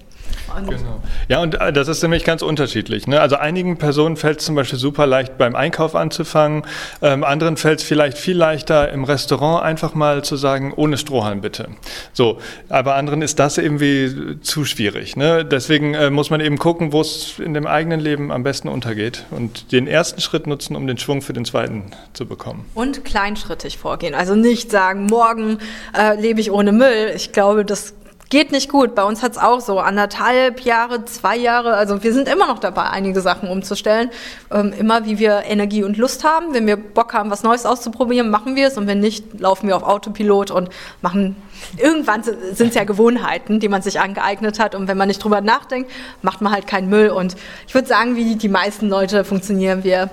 Und 0.58 0.70
Genau. 0.70 1.02
Ja, 1.28 1.42
und 1.42 1.60
äh, 1.60 1.74
das 1.74 1.88
ist 1.88 2.02
nämlich 2.02 2.24
ganz 2.24 2.42
unterschiedlich. 2.42 3.08
Ne? 3.08 3.20
Also 3.20 3.36
einigen 3.36 3.78
Personen 3.78 4.18
fällt 4.18 4.40
es 4.40 4.46
zum 4.46 4.56
Beispiel 4.56 4.80
super 4.80 5.06
leicht 5.06 5.38
beim 5.38 5.56
Einkauf 5.56 5.96
anzufangen, 5.96 6.64
ähm, 7.02 7.24
anderen 7.24 7.58
fällt 7.58 7.80
es 7.80 7.86
vielleicht 7.86 8.18
viel 8.18 8.38
leichter 8.38 8.92
im 8.92 9.04
Restaurant 9.04 9.64
einfach 9.64 9.94
mal 9.94 10.24
zu 10.24 10.36
sagen, 10.36 10.74
ohne 10.76 10.98
Strohhalm 10.98 11.42
bitte. 11.42 11.70
So, 12.14 12.40
aber 12.70 12.96
anderen 12.96 13.22
ist 13.22 13.40
das 13.40 13.58
irgendwie 13.58 14.40
zu 14.42 14.66
schwierig. 14.66 15.16
Ne? 15.16 15.46
Deswegen 15.46 15.94
äh, 15.94 16.10
muss 16.10 16.30
man 16.30 16.42
eben 16.42 16.58
gucken, 16.58 16.94
wo 16.94 17.02
es 17.02 17.40
in 17.40 17.54
dem 17.54 17.68
eigenen 17.68 18.00
Leben 18.00 18.32
am 18.32 18.44
besten 18.44 18.68
untergeht 18.68 19.26
und 19.32 19.72
den 19.72 19.88
ersten 19.88 20.22
Schritt 20.22 20.48
nutzen, 20.48 20.76
um 20.76 20.88
den 20.88 20.98
Schwung 20.98 21.22
für 21.22 21.34
den 21.34 21.46
zweiten 21.46 21.92
zu 22.14 22.26
bekommen. 22.26 22.66
Und 22.74 23.06
kleinschrittig 23.06 23.78
vorgehen. 23.78 24.14
Also 24.14 24.36
nicht 24.36 24.72
sagen, 24.72 25.06
morgen 25.06 25.60
äh, 25.98 26.20
lebe 26.20 26.40
ich 26.40 26.52
ohne 26.52 26.72
Müll. 26.72 27.12
Ich 27.16 27.32
glaube, 27.32 27.66
das 27.66 27.94
geht 28.30 28.52
nicht 28.52 28.70
gut. 28.70 28.94
Bei 28.94 29.04
uns 29.04 29.24
hat 29.24 29.34
es 29.34 29.38
auch 29.38 29.60
so 29.60 29.80
anderthalb 29.80 30.62
Jahre, 30.62 31.06
zwei 31.06 31.36
Jahre. 31.36 31.74
Also 31.74 32.04
wir 32.04 32.14
sind 32.14 32.28
immer 32.28 32.48
noch 32.48 32.60
dabei, 32.60 32.84
einige 32.84 33.22
Sachen 33.22 33.50
umzustellen. 33.50 34.12
Ähm, 34.52 34.72
immer 34.78 35.06
wie 35.06 35.18
wir 35.18 35.44
Energie 35.46 35.84
und 35.84 35.98
Lust 35.98 36.24
haben. 36.24 36.54
Wenn 36.54 36.68
wir 36.68 36.78
Bock 36.78 37.14
haben, 37.14 37.32
was 37.32 37.44
Neues 37.44 37.66
auszuprobieren, 37.66 38.30
machen 38.30 38.56
wir 38.56 38.68
es. 38.68 38.78
Und 38.78 38.86
wenn 38.88 39.00
nicht, 39.00 39.40
laufen 39.40 39.68
wir 39.68 39.76
auf 39.76 39.84
Autopilot 39.84 40.52
und 40.52 40.70
machen. 41.02 41.36
Irgendwann 41.78 42.24
sind 42.24 42.70
es 42.70 42.76
ja 42.76 42.84
Gewohnheiten, 42.84 43.60
die 43.60 43.68
man 43.68 43.82
sich 43.82 44.00
angeeignet 44.00 44.60
hat. 44.60 44.76
Und 44.76 44.88
wenn 44.88 44.98
man 44.98 45.08
nicht 45.08 45.24
drüber 45.24 45.42
nachdenkt, 45.42 45.92
macht 46.22 46.42
man 46.42 46.54
halt 46.54 46.68
keinen 46.68 46.90
Müll. 46.90 47.10
Und 47.10 47.36
ich 47.68 47.74
würde 47.74 47.88
sagen, 47.88 48.16
wie 48.16 48.36
die 48.36 48.50
meisten 48.50 48.90
Leute 48.90 49.24
funktionieren 49.24 49.84
wir 49.84 50.10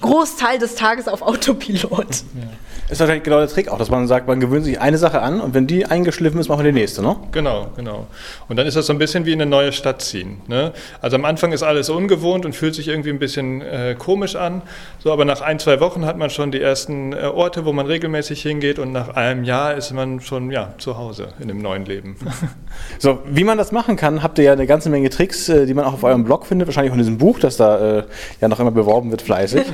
Großteil 0.00 0.58
des 0.58 0.74
Tages 0.74 1.06
auf 1.06 1.22
Autopilot. 1.22 2.24
Ist 2.92 3.00
wahrscheinlich 3.00 3.24
genau 3.24 3.38
der 3.38 3.48
Trick 3.48 3.68
auch, 3.68 3.78
dass 3.78 3.88
man 3.88 4.06
sagt, 4.06 4.28
man 4.28 4.38
gewöhnt 4.38 4.66
sich 4.66 4.78
eine 4.78 4.98
Sache 4.98 5.22
an 5.22 5.40
und 5.40 5.54
wenn 5.54 5.66
die 5.66 5.86
eingeschliffen 5.86 6.38
ist, 6.38 6.50
machen 6.50 6.62
wir 6.62 6.72
die 6.72 6.78
nächste, 6.78 7.00
ne? 7.00 7.16
Genau, 7.32 7.68
genau. 7.74 8.06
Und 8.50 8.58
dann 8.58 8.66
ist 8.66 8.76
das 8.76 8.84
so 8.84 8.92
ein 8.92 8.98
bisschen 8.98 9.24
wie 9.24 9.32
in 9.32 9.40
eine 9.40 9.50
neue 9.50 9.72
Stadt 9.72 10.02
ziehen. 10.02 10.42
Ne? 10.46 10.74
Also 11.00 11.16
am 11.16 11.24
Anfang 11.24 11.52
ist 11.52 11.62
alles 11.62 11.88
ungewohnt 11.88 12.44
und 12.44 12.54
fühlt 12.54 12.74
sich 12.74 12.88
irgendwie 12.88 13.08
ein 13.08 13.18
bisschen 13.18 13.62
äh, 13.62 13.96
komisch 13.98 14.36
an. 14.36 14.60
So, 15.02 15.10
aber 15.10 15.24
nach 15.24 15.40
ein, 15.40 15.58
zwei 15.58 15.80
Wochen 15.80 16.04
hat 16.04 16.18
man 16.18 16.28
schon 16.28 16.52
die 16.52 16.60
ersten 16.60 17.14
äh, 17.14 17.20
Orte, 17.20 17.64
wo 17.64 17.72
man 17.72 17.86
regelmäßig 17.86 18.42
hingeht 18.42 18.78
und 18.78 18.92
nach 18.92 19.16
einem 19.16 19.44
Jahr 19.44 19.74
ist 19.74 19.90
man 19.92 20.20
schon 20.20 20.50
ja, 20.50 20.74
zu 20.76 20.98
Hause 20.98 21.28
in 21.40 21.48
dem 21.48 21.62
neuen 21.62 21.86
Leben. 21.86 22.16
So, 22.98 23.18
wie 23.26 23.44
man 23.44 23.58
das 23.58 23.70
machen 23.70 23.96
kann, 23.96 24.22
habt 24.22 24.38
ihr 24.38 24.44
ja 24.44 24.52
eine 24.52 24.66
ganze 24.66 24.88
Menge 24.88 25.10
Tricks, 25.10 25.48
äh, 25.48 25.66
die 25.66 25.74
man 25.74 25.84
auch 25.84 25.94
auf 25.94 26.04
eurem 26.04 26.24
Blog 26.24 26.46
findet, 26.46 26.68
wahrscheinlich 26.68 26.90
auch 26.90 26.96
in 26.96 27.00
diesem 27.00 27.18
Buch, 27.18 27.38
das 27.38 27.56
da 27.56 27.98
äh, 27.98 28.04
ja 28.40 28.48
noch 28.48 28.60
immer 28.60 28.70
beworben 28.70 29.10
wird, 29.10 29.20
fleißig. 29.22 29.64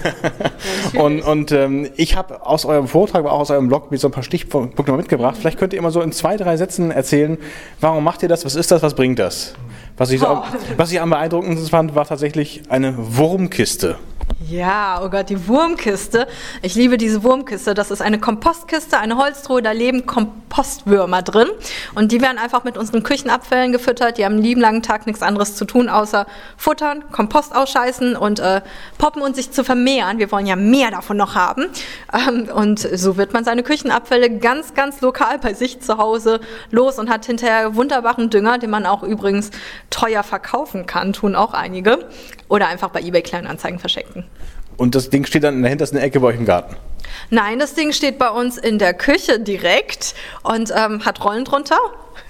und 0.98 1.20
und 1.20 1.52
ähm, 1.52 1.90
ich 1.96 2.16
habe 2.16 2.46
aus 2.46 2.65
eurem 2.66 2.88
Vortrag, 2.88 3.20
aber 3.20 3.32
auch 3.32 3.40
aus 3.40 3.50
eurem 3.50 3.68
Blog, 3.68 3.90
mir 3.90 3.98
so 3.98 4.08
ein 4.08 4.12
paar 4.12 4.22
Stichpunkte 4.22 4.92
mitgebracht. 4.92 5.36
Vielleicht 5.38 5.58
könnt 5.58 5.72
ihr 5.72 5.78
immer 5.78 5.90
so 5.90 6.00
in 6.02 6.12
zwei, 6.12 6.36
drei 6.36 6.56
Sätzen 6.56 6.90
erzählen, 6.90 7.38
warum 7.80 8.04
macht 8.04 8.22
ihr 8.22 8.28
das, 8.28 8.44
was 8.44 8.54
ist 8.54 8.70
das, 8.70 8.82
was 8.82 8.94
bringt 8.94 9.18
das? 9.18 9.54
Was 9.96 10.10
ich, 10.10 10.20
so, 10.20 10.26
Oh. 10.28 10.42
was 10.76 10.92
ich 10.92 11.00
am 11.00 11.10
beeindruckendsten 11.10 11.70
fand, 11.70 11.94
war 11.94 12.04
tatsächlich 12.06 12.62
eine 12.68 12.94
Wurmkiste. 12.98 13.96
Ja, 14.48 15.00
oh 15.02 15.08
Gott, 15.08 15.30
die 15.30 15.48
Wurmkiste. 15.48 16.28
Ich 16.60 16.74
liebe 16.74 16.98
diese 16.98 17.22
Wurmkiste. 17.22 17.72
Das 17.72 17.90
ist 17.90 18.02
eine 18.02 18.20
Kompostkiste, 18.20 18.98
eine 18.98 19.16
Holztruhe, 19.16 19.62
da 19.62 19.72
leben 19.72 20.04
Kompostwürmer 20.04 21.22
drin. 21.22 21.48
Und 21.94 22.12
die 22.12 22.20
werden 22.20 22.36
einfach 22.36 22.62
mit 22.62 22.76
unseren 22.76 23.02
Küchenabfällen 23.02 23.72
gefüttert. 23.72 24.18
Die 24.18 24.24
haben 24.24 24.34
einen 24.34 24.42
lieben 24.42 24.60
langen 24.60 24.82
Tag 24.82 25.06
nichts 25.06 25.22
anderes 25.22 25.56
zu 25.56 25.64
tun, 25.64 25.88
außer 25.88 26.26
futtern, 26.58 27.10
Kompost 27.10 27.56
ausscheißen 27.56 28.14
und 28.14 28.38
äh, 28.38 28.60
poppen 28.98 29.22
und 29.22 29.34
sich 29.34 29.52
zu 29.52 29.64
vermehren. 29.64 30.18
Wir 30.18 30.30
wollen 30.30 30.46
ja 30.46 30.54
mehr 30.54 30.90
davon 30.90 31.16
noch 31.16 31.34
haben. 31.34 31.66
Ähm, 32.12 32.48
und 32.54 32.78
so 32.78 33.16
wird 33.16 33.32
man 33.32 33.42
seine 33.42 33.62
Küchenabfälle 33.62 34.38
ganz, 34.38 34.74
ganz 34.74 35.00
lokal 35.00 35.38
bei 35.38 35.54
sich 35.54 35.80
zu 35.80 35.96
Hause 35.96 36.40
los 36.70 36.98
und 36.98 37.08
hat 37.10 37.24
hinterher 37.24 37.74
wunderbaren 37.74 38.28
Dünger, 38.30 38.58
den 38.58 38.70
man 38.70 38.86
auch 38.86 39.02
übrigens 39.02 39.50
teuer 39.90 40.22
verkaufen 40.22 40.86
kann, 40.86 41.14
tun 41.14 41.34
auch 41.34 41.54
einige. 41.54 42.06
Oder 42.48 42.68
einfach 42.68 42.90
bei 42.90 43.00
eBay 43.00 43.22
Kleinanzeigen 43.22 43.78
verschenken. 43.78 44.24
Und 44.76 44.94
das 44.94 45.10
Ding 45.10 45.24
steht 45.24 45.42
dann 45.44 45.54
in 45.54 45.62
der 45.62 45.70
hintersten 45.70 45.98
Ecke 45.98 46.20
bei 46.20 46.28
euch 46.28 46.36
im 46.36 46.44
Garten. 46.44 46.76
Nein, 47.30 47.58
das 47.58 47.74
Ding 47.74 47.92
steht 47.92 48.18
bei 48.18 48.28
uns 48.28 48.58
in 48.58 48.78
der 48.78 48.94
Küche 48.94 49.40
direkt 49.40 50.14
und 50.42 50.72
ähm, 50.76 51.04
hat 51.04 51.24
Rollen 51.24 51.44
drunter. 51.44 51.78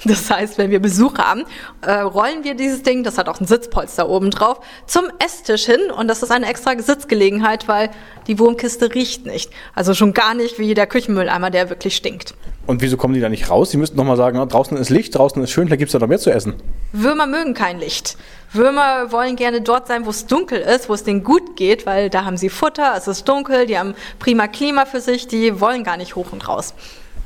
Das 0.04 0.30
heißt, 0.30 0.58
wenn 0.58 0.70
wir 0.70 0.80
Besuch 0.80 1.18
haben, 1.18 1.44
äh, 1.82 1.92
rollen 1.92 2.44
wir 2.44 2.54
dieses 2.54 2.82
Ding, 2.82 3.02
das 3.02 3.18
hat 3.18 3.28
auch 3.28 3.40
ein 3.40 3.46
Sitzpolster 3.46 4.08
oben 4.08 4.30
drauf, 4.30 4.60
zum 4.86 5.04
Esstisch 5.24 5.66
hin 5.66 5.90
und 5.96 6.08
das 6.08 6.22
ist 6.22 6.30
eine 6.30 6.46
extra 6.46 6.78
Sitzgelegenheit, 6.78 7.68
weil 7.68 7.90
die 8.26 8.38
Wurmkiste 8.38 8.94
riecht 8.94 9.26
nicht. 9.26 9.50
Also 9.74 9.94
schon 9.94 10.12
gar 10.12 10.34
nicht 10.34 10.58
wie 10.58 10.74
der 10.74 10.86
Küchenmülleimer, 10.86 11.50
der 11.50 11.70
wirklich 11.70 11.96
stinkt. 11.96 12.34
Und 12.66 12.82
wieso 12.82 12.96
kommen 12.96 13.14
die 13.14 13.20
da 13.20 13.28
nicht 13.28 13.48
raus? 13.48 13.70
Sie 13.70 13.76
müssten 13.76 13.96
nochmal 13.96 14.16
sagen, 14.16 14.38
na, 14.38 14.46
draußen 14.46 14.76
ist 14.76 14.90
Licht, 14.90 15.14
draußen 15.14 15.42
ist 15.42 15.50
schön, 15.50 15.68
da 15.68 15.76
gibt 15.76 15.88
es 15.88 15.92
ja 15.92 16.00
noch 16.00 16.08
mehr 16.08 16.18
zu 16.18 16.30
essen. 16.30 16.54
Würmer 16.92 17.26
mögen 17.26 17.54
kein 17.54 17.78
Licht. 17.78 18.16
Würmer 18.52 19.12
wollen 19.12 19.36
gerne 19.36 19.60
dort 19.60 19.86
sein, 19.86 20.04
wo 20.06 20.10
es 20.10 20.26
dunkel 20.26 20.58
ist, 20.58 20.88
wo 20.88 20.94
es 20.94 21.04
denen 21.04 21.22
gut 21.22 21.56
geht, 21.56 21.86
weil 21.86 22.10
da 22.10 22.24
haben 22.24 22.36
sie 22.36 22.48
Futter, 22.48 22.94
es 22.96 23.06
ist 23.06 23.28
dunkel, 23.28 23.66
die 23.66 23.78
haben 23.78 23.94
prima 24.18 24.48
Klima 24.48 24.84
für 24.84 25.00
sich, 25.00 25.28
die 25.28 25.60
wollen 25.60 25.84
gar 25.84 25.96
nicht 25.96 26.16
hoch 26.16 26.32
und 26.32 26.48
raus. 26.48 26.74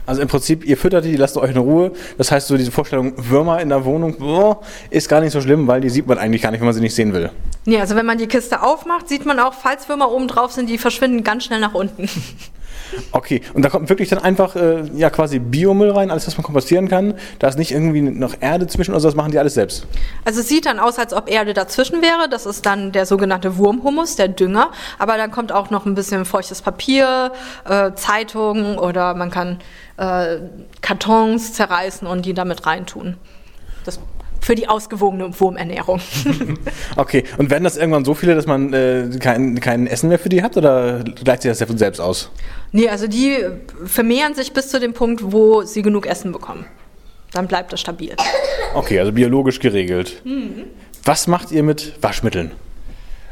Also 0.07 0.23
im 0.23 0.29
Prinzip, 0.29 0.65
ihr 0.65 0.77
füttert 0.77 1.05
die, 1.05 1.17
lasst 1.17 1.37
euch 1.37 1.51
in 1.51 1.57
Ruhe. 1.57 1.93
Das 2.19 2.33
heißt, 2.33 2.49
so 2.49 2.57
diese 2.57 2.71
Vorstellung, 2.71 3.13
Würmer 3.17 3.61
in 3.61 3.69
der 3.69 3.85
Wohnung, 3.85 4.17
boah, 4.19 4.61
ist 4.91 5.09
gar 5.09 5.21
nicht 5.21 5.33
so 5.33 5.41
schlimm, 5.41 5.67
weil 5.67 5.81
die 5.81 5.91
sieht 5.91 6.07
man 6.07 6.19
eigentlich 6.19 6.43
gar 6.43 6.51
nicht, 6.51 6.61
wenn 6.61 6.67
man 6.67 6.75
sie 6.75 6.81
nicht 6.81 6.95
sehen 6.95 7.13
will. 7.13 7.31
Nee, 7.67 7.79
also 7.79 7.95
wenn 7.95 8.07
man 8.07 8.19
die 8.19 8.27
Kiste 8.27 8.63
aufmacht, 8.63 9.09
sieht 9.09 9.27
man 9.27 9.39
auch, 9.39 9.55
falls 9.55 9.89
Würmer 9.89 10.11
oben 10.11 10.29
drauf 10.29 10.53
sind, 10.53 10.69
die 10.71 10.79
verschwinden 10.79 11.23
ganz 11.25 11.45
schnell 11.45 11.61
nach 11.61 11.75
unten. 11.75 12.09
Okay, 13.13 13.43
und 13.55 13.65
da 13.65 13.69
kommt 13.69 13.89
wirklich 13.89 14.09
dann 14.09 14.19
einfach 14.19 14.57
äh, 14.57 14.83
ja 14.95 15.11
quasi 15.11 15.39
Biomüll 15.39 15.91
rein, 15.91 16.11
alles, 16.11 16.27
was 16.27 16.37
man 16.37 16.45
kompostieren 16.45 16.89
kann. 16.89 17.15
Da 17.39 17.49
ist 17.49 17.59
nicht 17.59 17.73
irgendwie 17.73 18.03
noch 18.03 18.35
Erde 18.41 18.67
zwischen 18.67 18.93
oder 18.93 19.01
so, 19.01 19.09
das 19.09 19.15
machen 19.15 19.33
die 19.33 19.39
alles 19.39 19.55
selbst. 19.55 19.87
Also 20.25 20.41
es 20.41 20.49
sieht 20.49 20.67
dann 20.67 20.79
aus, 20.79 20.99
als 20.99 21.13
ob 21.13 21.31
Erde 21.31 21.55
dazwischen 21.55 22.03
wäre. 22.03 22.29
Das 22.29 22.47
ist 22.47 22.67
dann 22.67 22.93
der 22.93 23.07
sogenannte 23.07 23.57
Wurmhumus, 23.57 24.17
der 24.17 24.29
Dünger. 24.29 24.71
Aber 24.99 25.17
dann 25.17 25.31
kommt 25.31 25.53
auch 25.53 25.71
noch 25.71 25.87
ein 25.87 25.95
bisschen 25.95 26.25
feuchtes 26.25 26.63
Papier, 26.63 27.33
äh, 27.69 27.93
Zeitungen 27.95 28.79
oder 28.79 29.15
man 29.15 29.31
kann 29.31 29.59
äh, 29.97 30.39
Kartons 30.81 31.53
zerreißen 31.53 32.07
und 32.07 32.27
die 32.27 32.35
damit 32.35 32.67
reintun. 32.67 33.17
Das 33.85 33.99
für 34.41 34.55
die 34.55 34.69
ausgewogene 34.69 35.39
Wurmernährung. 35.39 36.01
okay, 36.97 37.25
und 37.39 37.51
werden 37.51 37.65
das 37.65 37.77
irgendwann 37.77 38.05
so 38.05 38.15
viele, 38.15 38.35
dass 38.35 38.47
man 38.47 38.73
äh, 38.73 39.09
kein, 39.21 39.61
kein 39.61 39.87
Essen 39.87 40.09
mehr 40.09 40.19
für 40.19 40.29
die 40.29 40.43
hat 40.43 40.57
oder 40.57 41.05
gleicht 41.05 41.43
sich 41.43 41.51
das 41.51 41.61
ja 41.61 41.67
von 41.67 41.79
selbst 41.79 42.01
aus? 42.01 42.31
Nee, 42.73 42.89
also 42.89 43.07
die 43.07 43.39
vermehren 43.85 44.35
sich 44.35 44.53
bis 44.53 44.69
zu 44.69 44.81
dem 44.81 44.93
Punkt, 44.93 45.33
wo 45.33 45.63
sie 45.63 45.83
genug 45.83 46.07
Essen 46.07 46.33
bekommen. 46.33 46.65
Dann 47.33 47.47
bleibt 47.47 47.73
das 47.73 47.81
stabil. 47.81 48.17
Okay, 48.75 48.99
also 48.99 49.13
biologisch 49.13 49.61
geregelt. 49.61 50.23
Mhm. 50.25 50.65
Was 51.05 51.27
macht 51.27 51.53
ihr 51.53 51.63
mit 51.63 51.95
Waschmitteln? 52.03 52.53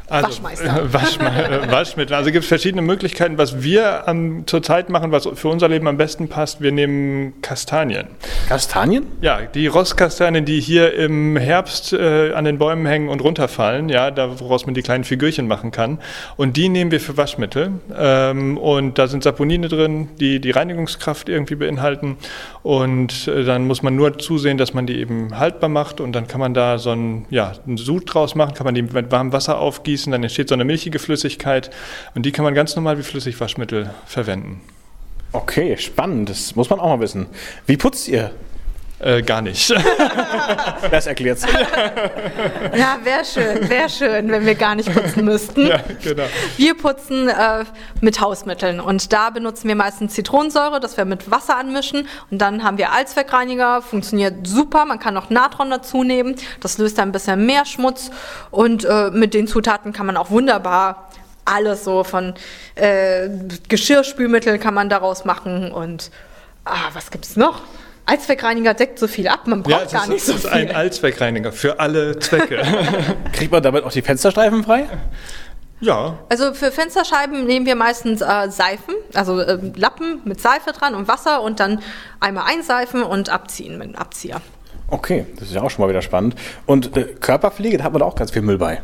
Also, 0.09 0.27
Waschmeister. 0.27 0.93
Waschma 0.93 1.31
Waschmittel. 1.69 2.15
Also 2.15 2.31
gibt 2.31 2.43
es 2.43 2.47
verschiedene 2.47 2.81
Möglichkeiten. 2.81 3.37
Was 3.37 3.61
wir 3.61 4.03
ähm, 4.07 4.43
zurzeit 4.47 4.89
machen, 4.89 5.11
was 5.11 5.27
für 5.33 5.49
unser 5.49 5.69
Leben 5.69 5.87
am 5.87 5.97
besten 5.97 6.27
passt, 6.27 6.61
wir 6.61 6.71
nehmen 6.71 7.41
Kastanien. 7.41 8.07
Kastanien? 8.47 9.05
Ja, 9.21 9.41
die 9.41 9.67
Rostkastanien, 9.67 10.45
die 10.45 10.59
hier 10.59 10.93
im 10.95 11.37
Herbst 11.37 11.93
äh, 11.93 12.33
an 12.33 12.45
den 12.45 12.57
Bäumen 12.57 12.85
hängen 12.85 13.09
und 13.09 13.21
runterfallen, 13.21 13.89
ja, 13.89 14.09
da, 14.09 14.39
woraus 14.39 14.65
man 14.65 14.73
die 14.73 14.81
kleinen 14.81 15.03
Figürchen 15.03 15.47
machen 15.47 15.71
kann. 15.71 15.99
Und 16.37 16.57
die 16.57 16.69
nehmen 16.69 16.91
wir 16.91 16.99
für 16.99 17.17
Waschmittel. 17.17 17.73
Ähm, 17.95 18.57
und 18.57 18.97
da 18.97 19.07
sind 19.07 19.23
Saponine 19.23 19.67
drin, 19.67 20.09
die 20.19 20.39
die 20.39 20.51
Reinigungskraft 20.51 21.29
irgendwie 21.29 21.55
beinhalten. 21.55 22.17
Und 22.63 23.27
äh, 23.27 23.43
dann 23.43 23.67
muss 23.67 23.83
man 23.83 23.95
nur 23.95 24.17
zusehen, 24.17 24.57
dass 24.57 24.73
man 24.73 24.87
die 24.87 24.99
eben 24.99 25.37
haltbar 25.37 25.69
macht. 25.69 26.01
Und 26.01 26.13
dann 26.13 26.27
kann 26.27 26.39
man 26.39 26.53
da 26.53 26.79
so 26.79 26.91
ein, 26.91 27.25
ja, 27.29 27.53
einen 27.67 27.77
Sud 27.77 28.13
draus 28.13 28.33
machen, 28.33 28.55
kann 28.55 28.65
man 28.65 28.73
die 28.73 28.81
mit 28.81 29.11
warmem 29.11 29.33
Wasser 29.33 29.59
aufgießen 29.59 29.98
gießen, 29.99 30.11
dann 30.11 30.23
entsteht 30.23 30.49
so 30.49 30.55
eine 30.55 30.65
milchige 30.65 30.99
Flüssigkeit 30.99 31.69
und 32.15 32.25
die 32.25 32.31
kann 32.31 32.45
man 32.45 32.53
ganz 32.53 32.75
normal 32.75 32.97
wie 32.97 33.03
Flüssigwaschmittel 33.03 33.91
verwenden. 34.05 34.61
Okay, 35.31 35.77
spannend. 35.77 36.29
Das 36.29 36.55
muss 36.55 36.69
man 36.69 36.79
auch 36.79 36.87
mal 36.87 36.99
wissen. 36.99 37.27
Wie 37.67 37.77
putzt 37.77 38.07
ihr? 38.07 38.31
Äh, 38.99 39.21
gar 39.21 39.41
nicht. 39.41 39.69
das 40.91 41.07
erklärt's. 41.07 41.45
Ja, 42.75 42.97
wäre 43.03 43.23
schön, 43.23 43.69
wäre 43.69 43.89
schön, 43.89 44.29
wenn 44.29 44.45
wir 44.45 44.55
gar 44.55 44.75
nicht 44.75 44.93
putzen 44.93 45.23
müssten. 45.23 45.67
Ja, 45.67 45.79
genau. 46.03 46.23
Wir 46.57 46.75
putzen 46.75 47.29
äh, 47.29 47.63
mit 48.01 48.19
Hausmitteln 48.19 48.81
und 48.81 49.13
da 49.13 49.29
benutzen 49.29 49.69
wir 49.69 49.75
meistens 49.75 50.13
Zitronensäure, 50.15 50.81
das 50.81 50.97
wir 50.97 51.05
mit 51.05 51.31
Wasser 51.31 51.55
anmischen 51.55 52.07
und 52.29 52.39
dann 52.39 52.63
haben 52.63 52.77
wir 52.77 52.91
Allzweckreiniger, 52.91 53.81
funktioniert 53.81 54.45
super, 54.45 54.83
man 54.83 54.99
kann 54.99 55.13
noch 55.13 55.29
Natron 55.29 55.69
dazu 55.69 56.03
nehmen, 56.03 56.35
das 56.59 56.77
löst 56.77 56.97
dann 56.97 57.09
ein 57.09 57.11
bisschen 57.13 57.45
mehr 57.45 57.65
Schmutz 57.65 58.11
und 58.51 58.83
äh, 58.83 59.11
mit 59.11 59.33
den 59.33 59.47
Zutaten 59.47 59.93
kann 59.93 60.07
man 60.07 60.17
auch 60.17 60.29
wunderbar 60.29 61.09
alles 61.45 61.85
so 61.85 62.03
von 62.03 62.33
äh, 62.75 63.29
Geschirrspülmittel 63.69 64.59
kann 64.59 64.73
man 64.73 64.89
daraus 64.89 65.23
machen 65.23 65.71
und 65.71 66.11
ah, 66.65 66.89
was 66.93 67.11
gibt's 67.11 67.37
noch? 67.37 67.61
Allzweckreiniger 68.09 68.73
deckt 68.73 68.99
so 68.99 69.07
viel 69.07 69.27
ab, 69.27 69.45
man 69.45 69.63
braucht 69.63 69.91
ja, 69.91 69.99
gar 69.99 70.07
nicht 70.07 70.17
ist, 70.17 70.25
so 70.25 70.33
ist 70.33 70.47
viel. 70.47 70.51
ein 70.51 70.75
Allzweckreiniger 70.75 71.51
für 71.51 71.79
alle 71.79 72.17
Zwecke. 72.19 72.61
Kriegt 73.33 73.51
man 73.51 73.61
damit 73.61 73.83
auch 73.83 73.91
die 73.91 74.01
Fensterstreifen 74.01 74.63
frei? 74.63 74.87
ja. 75.79 76.17
Also 76.27 76.53
für 76.53 76.71
Fensterscheiben 76.71 77.45
nehmen 77.45 77.65
wir 77.65 77.75
meistens 77.75 78.21
äh, 78.21 78.49
Seifen, 78.49 78.95
also 79.13 79.39
äh, 79.39 79.59
Lappen 79.75 80.21
mit 80.25 80.41
Seife 80.41 80.71
dran 80.71 80.95
und 80.95 81.07
Wasser 81.07 81.41
und 81.41 81.59
dann 81.59 81.81
einmal 82.19 82.45
einseifen 82.47 83.03
und 83.03 83.29
abziehen 83.29 83.77
mit 83.77 83.87
einem 83.87 83.95
Abzieher. 83.95 84.41
Okay, 84.87 85.25
das 85.37 85.49
ist 85.49 85.53
ja 85.53 85.61
auch 85.61 85.69
schon 85.69 85.83
mal 85.83 85.89
wieder 85.89 86.01
spannend. 86.01 86.35
Und 86.65 86.97
äh, 86.97 87.03
Körperpflege, 87.03 87.77
da 87.77 87.83
hat 87.83 87.93
man 87.93 88.01
auch 88.01 88.15
ganz 88.15 88.31
viel 88.31 88.41
Müll 88.41 88.57
bei. 88.57 88.81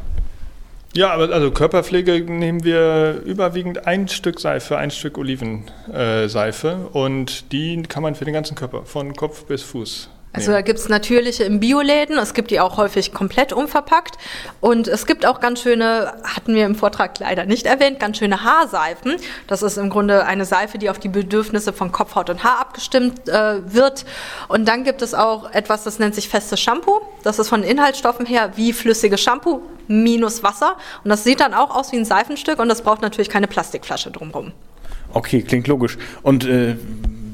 Ja, 0.96 1.12
aber 1.12 1.34
also 1.34 1.52
Körperpflege 1.52 2.22
nehmen 2.22 2.64
wir 2.64 3.22
überwiegend 3.25 3.86
ein 3.86 4.08
Stück 4.08 4.40
Seife, 4.40 4.78
ein 4.78 4.92
Stück 4.92 5.18
Olivenseife 5.18 6.88
und 6.94 7.52
die 7.52 7.84
kann 7.84 8.02
man 8.02 8.16
für 8.16 8.24
den 8.24 8.34
ganzen 8.34 8.56
Körper, 8.56 8.84
von 8.86 9.14
Kopf 9.14 9.46
bis 9.46 9.62
Fuß. 9.62 10.10
Also 10.36 10.51
da 10.51 10.62
gibt 10.62 10.80
es 10.80 10.89
natürliche 10.89 11.44
im 11.44 11.60
Bioläden, 11.60 12.18
es 12.18 12.34
gibt 12.34 12.51
die 12.51 12.60
auch 12.60 12.77
häufig 12.77 13.13
komplett 13.13 13.54
unverpackt 13.54 14.18
und 14.60 14.88
es 14.88 15.06
gibt 15.06 15.25
auch 15.25 15.39
ganz 15.39 15.62
schöne, 15.62 16.13
hatten 16.24 16.56
wir 16.56 16.65
im 16.65 16.75
Vortrag 16.75 17.18
leider 17.20 17.46
nicht 17.46 17.65
erwähnt, 17.65 18.00
ganz 18.00 18.18
schöne 18.18 18.44
Haarseifen. 18.44 19.15
Das 19.48 19.63
ist 19.63 19.77
im 19.77 19.89
Grunde 19.89 20.25
eine 20.25 20.46
Seife, 20.46 20.77
die 20.77 20.89
auf 20.89 21.00
die 21.00 21.10
Bedürfnisse 21.10 21.74
von 21.74 21.92
Kopf, 21.92 22.15
Haut 22.15 22.30
und 22.30 22.44
Haar 22.44 22.60
abgestimmt 22.60 23.30
äh, 23.30 23.74
wird. 23.74 24.06
Und 24.48 24.68
dann 24.68 24.84
gibt 24.84 25.01
es 25.01 25.13
auch 25.13 25.51
etwas, 25.51 25.84
das 25.84 26.00
nennt 26.00 26.15
sich 26.15 26.30
festes 26.30 26.60
Shampoo. 26.60 27.01
Das 27.24 27.39
ist 27.39 27.50
von 27.50 27.63
Inhaltsstoffen 27.63 28.25
her 28.25 28.51
wie 28.56 28.74
flüssiges 28.74 29.22
Shampoo 29.22 29.62
minus 29.88 30.44
Wasser 30.44 30.77
und 31.04 31.10
das 31.10 31.24
sieht 31.24 31.39
dann 31.39 31.54
auch 31.54 31.75
aus 31.75 31.92
wie 31.92 31.98
ein 31.98 32.06
Seifenstück 32.06 32.60
und 32.60 32.70
das 32.70 32.82
braucht 32.82 33.01
natürlich 33.01 33.30
keine 33.30 33.48
Plastikflasche 33.48 34.12
drumherum. 34.12 34.51
Okay, 35.13 35.44
klingt 35.44 35.68
logisch. 35.68 35.98
Und 36.24 36.46
äh, 36.46 36.75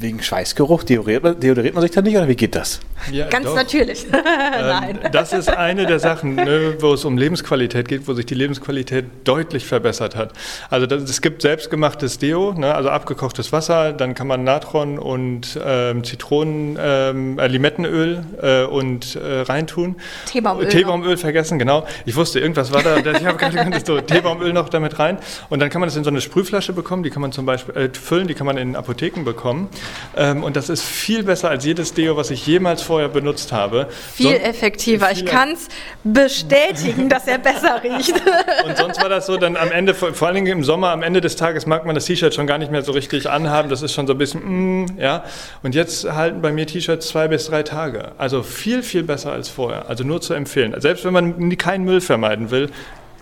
wegen 0.02 0.22
Schweißgeruch 0.22 0.84
deodoriert, 0.84 1.44
deodoriert 1.44 1.74
man 1.74 1.82
sich 1.82 1.92
dann 1.92 2.04
nicht 2.04 2.18
oder 2.18 2.28
wie 2.28 2.36
geht 2.36 2.56
das? 2.56 2.80
Ja, 3.12 3.28
Ganz 3.30 3.46
doch. 3.46 3.56
natürlich. 3.56 4.06
Nein. 4.12 5.00
Ähm, 5.04 5.12
das 5.12 5.34
ist 5.34 5.50
eine 5.50 5.86
der 5.86 6.00
Sachen, 6.00 6.36
ne, 6.36 6.76
wo 6.80 6.94
es 6.94 7.06
um 7.06 7.18
Lebensqualität 7.18 7.88
geht, 7.88 8.08
wo 8.08 8.14
sich 8.14 8.26
die 8.26 8.36
Lebensqualität 8.36 9.06
deutlich 9.24 9.66
verbessert 9.66 10.16
hat. 10.16 10.34
Also 10.70 10.86
das, 10.86 11.04
es 11.04 11.22
gibt 11.22 11.42
selbstgemachtes 11.42 12.20
Deo, 12.20 12.54
ne, 12.54 12.74
also 12.74 12.90
abgekochtes 12.90 13.52
Wasser, 13.52 13.94
dann 13.94 14.14
kann 14.14 14.28
man 14.28 14.44
Natron 14.44 15.00
und 15.00 15.60
ähm, 15.64 16.04
Zitronen, 16.04 16.78
ähm, 16.80 17.40
äh, 17.40 17.48
Limettenöl 17.48 18.24
äh, 18.42 18.64
und 18.64 19.16
äh, 19.16 19.42
reintun. 19.42 19.96
Teebaumöl 20.26 20.68
Teebaumöl 20.68 21.18
vergessen, 21.18 21.60
genau. 21.60 21.86
Ich 22.06 22.16
wusste, 22.16 22.40
irgendwas 22.40 22.72
war 22.72 22.84
da. 22.84 22.98
Ich 22.98 23.26
habe 23.26 23.38
gerade 23.38 23.82
so 23.86 24.00
Teebaumöl 24.00 24.54
noch 24.54 24.70
damit 24.70 25.00
rein. 25.00 25.18
Und 25.50 25.60
dann 25.60 25.70
kann 25.70 25.80
man 25.80 25.88
das 25.88 25.96
in 25.96 26.04
so 26.04 26.10
eine 26.10 26.22
Sprühflasche 26.22 26.74
bekommen, 26.74 27.04
die 27.04 27.10
kann 27.10 27.22
man 27.22 27.32
zum 27.32 27.46
Beispiel 27.46 27.76
äh, 27.76 27.90
füllen, 27.94 28.28
die 28.28 28.34
kann 28.34 28.46
man 28.46 28.58
in 28.58 28.76
Apotheken 28.76 29.24
bekommen. 29.24 29.70
Ähm, 30.16 30.44
und 30.44 30.56
das 30.56 30.70
ist 30.70 30.84
viel 30.84 31.24
besser 31.24 31.50
als 31.50 31.66
jedes 31.66 31.94
Deo, 31.94 32.18
was 32.18 32.32
ich 32.32 32.46
jemals 32.46 32.82
vorher 32.82 33.10
benutzt 33.10 33.52
habe. 33.52 33.88
Viel 34.14 34.34
Son- 34.34 34.42
effektiver. 34.42 35.12
Ich 35.12 35.26
kann 35.26 35.52
es 35.54 35.68
bestätigen, 36.04 37.10
dass 37.10 37.28
er 37.28 37.38
besser 37.38 37.82
riecht. 37.84 38.14
Und 38.66 38.78
sonst 38.78 39.02
war 39.02 39.10
das 39.10 39.26
so, 39.26 39.38
dann 39.38 39.56
am 39.58 39.72
Ende, 39.72 39.94
vor 39.94 40.14
vor 40.14 40.28
allen 40.28 40.36
Dingen 40.36 40.48
im 40.48 40.64
Sommer, 40.64 40.90
am 40.90 41.04
Ende 41.04 41.22
des 41.22 41.36
Tages 41.36 41.66
mag 41.66 41.86
man 41.86 41.96
das 41.96 42.06
T-Shirt 42.06 42.34
schon 42.34 42.48
gar 42.48 42.58
nicht 42.58 42.72
mehr 42.72 42.82
so 42.84 42.92
richtig 42.92 43.30
anhaben. 43.30 43.70
Das 43.70 43.82
ist 43.82 43.94
schon 43.94 44.08
so 44.08 44.14
ein 44.14 44.18
bisschen, 44.18 44.84
mm, 44.84 45.00
ja. 45.00 45.24
Und 45.64 45.76
jetzt 45.76 46.10
halten 46.12 46.42
bei 46.42 46.52
mir 46.52 46.68
T-Shirts 46.68 47.08
zwei 47.08 47.28
bis 47.28 47.48
drei 47.48 47.64
Tage. 47.64 48.12
Also 48.18 48.44
viel, 48.44 48.84
viel 48.84 49.04
besser 49.04 49.32
als 49.32 49.50
vorher. 49.50 49.90
Also 49.90 50.04
nur 50.04 50.22
zu 50.22 50.34
empfehlen. 50.34 50.76
Selbst 50.80 51.06
wenn 51.06 51.14
man 51.14 51.58
keinen 51.58 51.86
Müll 51.86 52.02
vermeiden 52.02 52.52
will, 52.52 52.70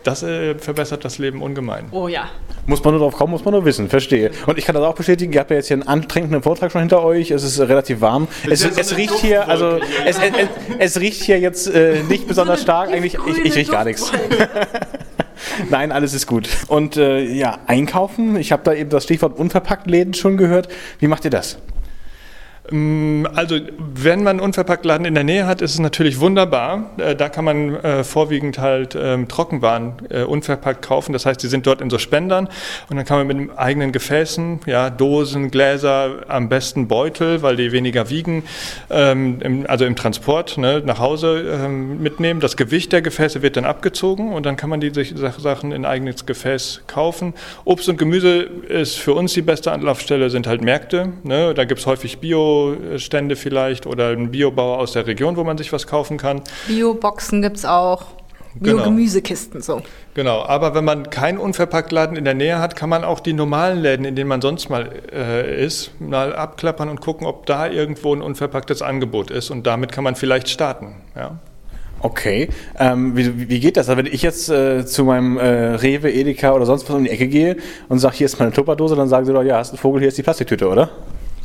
das 0.03 0.23
äh, 0.23 0.55
verbessert 0.55 1.05
das 1.05 1.17
Leben 1.17 1.41
ungemein. 1.41 1.85
Oh 1.91 2.07
ja. 2.07 2.29
Muss 2.65 2.83
man 2.83 2.93
nur 2.93 3.01
drauf 3.01 3.15
kommen, 3.15 3.31
muss 3.31 3.45
man 3.45 3.53
nur 3.53 3.65
wissen, 3.65 3.89
verstehe. 3.89 4.31
Und 4.45 4.57
ich 4.57 4.65
kann 4.65 4.75
das 4.75 4.83
auch 4.83 4.95
bestätigen, 4.95 5.33
ihr 5.33 5.39
habt 5.39 5.49
ja 5.51 5.57
jetzt 5.57 5.67
hier 5.67 5.75
einen 5.75 5.87
anstrengenden 5.87 6.43
Vortrag 6.43 6.71
schon 6.71 6.81
hinter 6.81 7.03
euch, 7.03 7.31
es 7.31 7.43
ist 7.43 7.59
relativ 7.59 8.01
warm. 8.01 8.27
Es, 8.49 8.63
ja 8.63 8.71
so 8.71 8.79
es 8.79 8.97
riecht 8.97 9.15
hier, 9.15 9.47
also 9.47 9.79
es, 10.05 10.17
es, 10.17 10.19
es, 10.19 10.49
es 10.79 10.99
riecht 10.99 11.23
hier 11.23 11.39
jetzt 11.39 11.67
äh, 11.67 12.03
nicht 12.03 12.27
besonders 12.27 12.61
stark, 12.61 12.89
eigentlich, 12.89 13.17
ich, 13.27 13.45
ich 13.45 13.55
riech 13.55 13.71
gar 13.71 13.85
nichts. 13.85 14.11
Nein, 15.69 15.91
alles 15.91 16.13
ist 16.13 16.27
gut. 16.27 16.49
Und 16.67 16.97
äh, 16.97 17.21
ja, 17.21 17.59
einkaufen, 17.67 18.35
ich 18.35 18.51
habe 18.51 18.63
da 18.63 18.73
eben 18.73 18.89
das 18.89 19.03
Stichwort 19.03 19.37
unverpackt 19.37 19.87
Läden 19.87 20.13
schon 20.13 20.37
gehört. 20.37 20.67
Wie 20.99 21.07
macht 21.07 21.25
ihr 21.25 21.31
das? 21.31 21.57
Mm, 22.71 23.25
also, 23.33 23.57
wenn 23.77 24.19
man 24.23 24.37
einen 24.37 24.39
Unverpacktladen 24.41 25.05
in 25.05 25.15
der 25.15 25.23
Nähe 25.23 25.47
hat, 25.47 25.61
ist 25.61 25.73
es 25.73 25.79
natürlich 25.79 26.19
wunderbar. 26.19 26.91
Äh, 26.97 27.15
da 27.15 27.29
kann 27.29 27.45
man 27.45 27.75
äh, 27.75 28.03
vorwiegend 28.03 28.59
halt 28.59 28.95
ähm, 28.99 29.27
Trockenwaren 29.27 29.93
äh, 30.09 30.23
unverpackt 30.23 30.81
kaufen. 30.81 31.13
Das 31.13 31.25
heißt, 31.25 31.41
die 31.41 31.47
sind 31.47 31.65
dort 31.65 31.81
in 31.81 31.89
so 31.89 31.97
Spendern 31.97 32.47
und 32.89 32.97
dann 32.97 33.05
kann 33.05 33.25
man 33.25 33.37
mit 33.37 33.57
eigenen 33.57 33.91
Gefäßen, 33.91 34.61
ja, 34.65 34.89
Dosen, 34.89 35.51
Gläser, 35.51 36.23
am 36.27 36.49
besten 36.49 36.87
Beutel, 36.87 37.41
weil 37.41 37.55
die 37.55 37.71
weniger 37.71 38.09
wiegen, 38.09 38.43
ähm, 38.89 39.65
also 39.67 39.85
im 39.85 39.95
Transport 39.95 40.57
ne, 40.57 40.81
nach 40.85 40.99
Hause 40.99 41.59
ähm, 41.63 42.01
mitnehmen. 42.01 42.39
Das 42.39 42.55
Gewicht 42.55 42.91
der 42.91 43.01
Gefäße 43.01 43.41
wird 43.41 43.57
dann 43.57 43.65
abgezogen 43.65 44.31
und 44.33 44.45
dann 44.45 44.57
kann 44.57 44.69
man 44.69 44.79
die 44.79 44.91
Sachen 45.15 45.71
in 45.71 45.85
eigenes 45.85 46.25
Gefäß 46.25 46.81
kaufen. 46.87 47.33
Obst 47.65 47.89
und 47.89 47.97
Gemüse 47.97 48.41
ist 48.41 48.97
für 48.97 49.13
uns 49.13 49.33
die 49.33 49.41
beste 49.41 49.71
Anlaufstelle, 49.71 50.29
sind 50.29 50.45
halt 50.45 50.61
Märkte. 50.61 51.13
Ne? 51.23 51.53
Da 51.53 51.65
gibt 51.65 51.79
es 51.79 51.85
häufig 51.85 52.19
Bio- 52.19 52.58
Biostände 52.67 53.35
vielleicht 53.35 53.85
oder 53.85 54.09
ein 54.09 54.31
Biobauer 54.31 54.79
aus 54.79 54.93
der 54.93 55.07
Region, 55.07 55.35
wo 55.37 55.43
man 55.43 55.57
sich 55.57 55.71
was 55.73 55.87
kaufen 55.87 56.17
kann. 56.17 56.41
Bioboxen 56.67 57.41
gibt 57.41 57.57
es 57.57 57.65
auch. 57.65 58.05
Bio-Gemüsekisten 58.55 59.61
so. 59.61 59.81
Genau, 60.15 60.41
aber 60.41 60.73
wenn 60.73 60.83
man 60.83 61.09
keinen 61.11 61.37
Unverpacktladen 61.37 62.17
in 62.17 62.25
der 62.25 62.33
Nähe 62.33 62.59
hat, 62.59 62.75
kann 62.75 62.89
man 62.89 63.03
auch 63.03 63.19
die 63.19 63.33
normalen 63.33 63.79
Läden, 63.79 64.05
in 64.05 64.15
denen 64.15 64.27
man 64.27 64.41
sonst 64.41 64.69
mal 64.69 64.89
äh, 65.13 65.63
ist, 65.63 65.91
mal 66.01 66.35
abklappern 66.35 66.89
und 66.89 66.99
gucken, 66.99 67.27
ob 67.27 67.45
da 67.45 67.67
irgendwo 67.67 68.13
ein 68.13 68.21
unverpacktes 68.21 68.81
Angebot 68.81 69.29
ist 69.29 69.51
und 69.51 69.67
damit 69.67 69.91
kann 69.91 70.03
man 70.03 70.15
vielleicht 70.15 70.49
starten. 70.49 70.95
Ja. 71.15 71.37
Okay, 72.01 72.49
ähm, 72.79 73.15
wie, 73.17 73.49
wie, 73.49 73.59
geht 73.59 73.75
das? 73.75 73.89
Also 73.89 73.97
wenn 73.97 74.11
ich 74.11 74.21
jetzt 74.21 74.49
äh, 74.49 74.85
zu 74.85 75.03
meinem 75.03 75.37
äh, 75.37 75.75
Rewe, 75.75 76.09
Edeka 76.09 76.53
oder 76.53 76.65
sonst 76.65 76.89
was 76.89 76.95
um 76.95 77.03
die 77.03 77.09
Ecke 77.09 77.27
gehe 77.27 77.57
und 77.89 77.99
sage, 77.99 78.15
hier 78.15 78.25
ist 78.25 78.39
meine 78.39 78.51
Tupperdose, 78.51 78.95
dann 78.95 79.09
sagen 79.09 79.25
sie 79.25 79.33
doch, 79.33 79.43
ja, 79.43 79.57
hast 79.57 79.71
einen 79.71 79.79
Vogel, 79.79 79.99
hier 79.99 80.07
ist 80.07 80.17
die 80.17 80.23
Plastiktüte, 80.23 80.69
oder? 80.69 80.89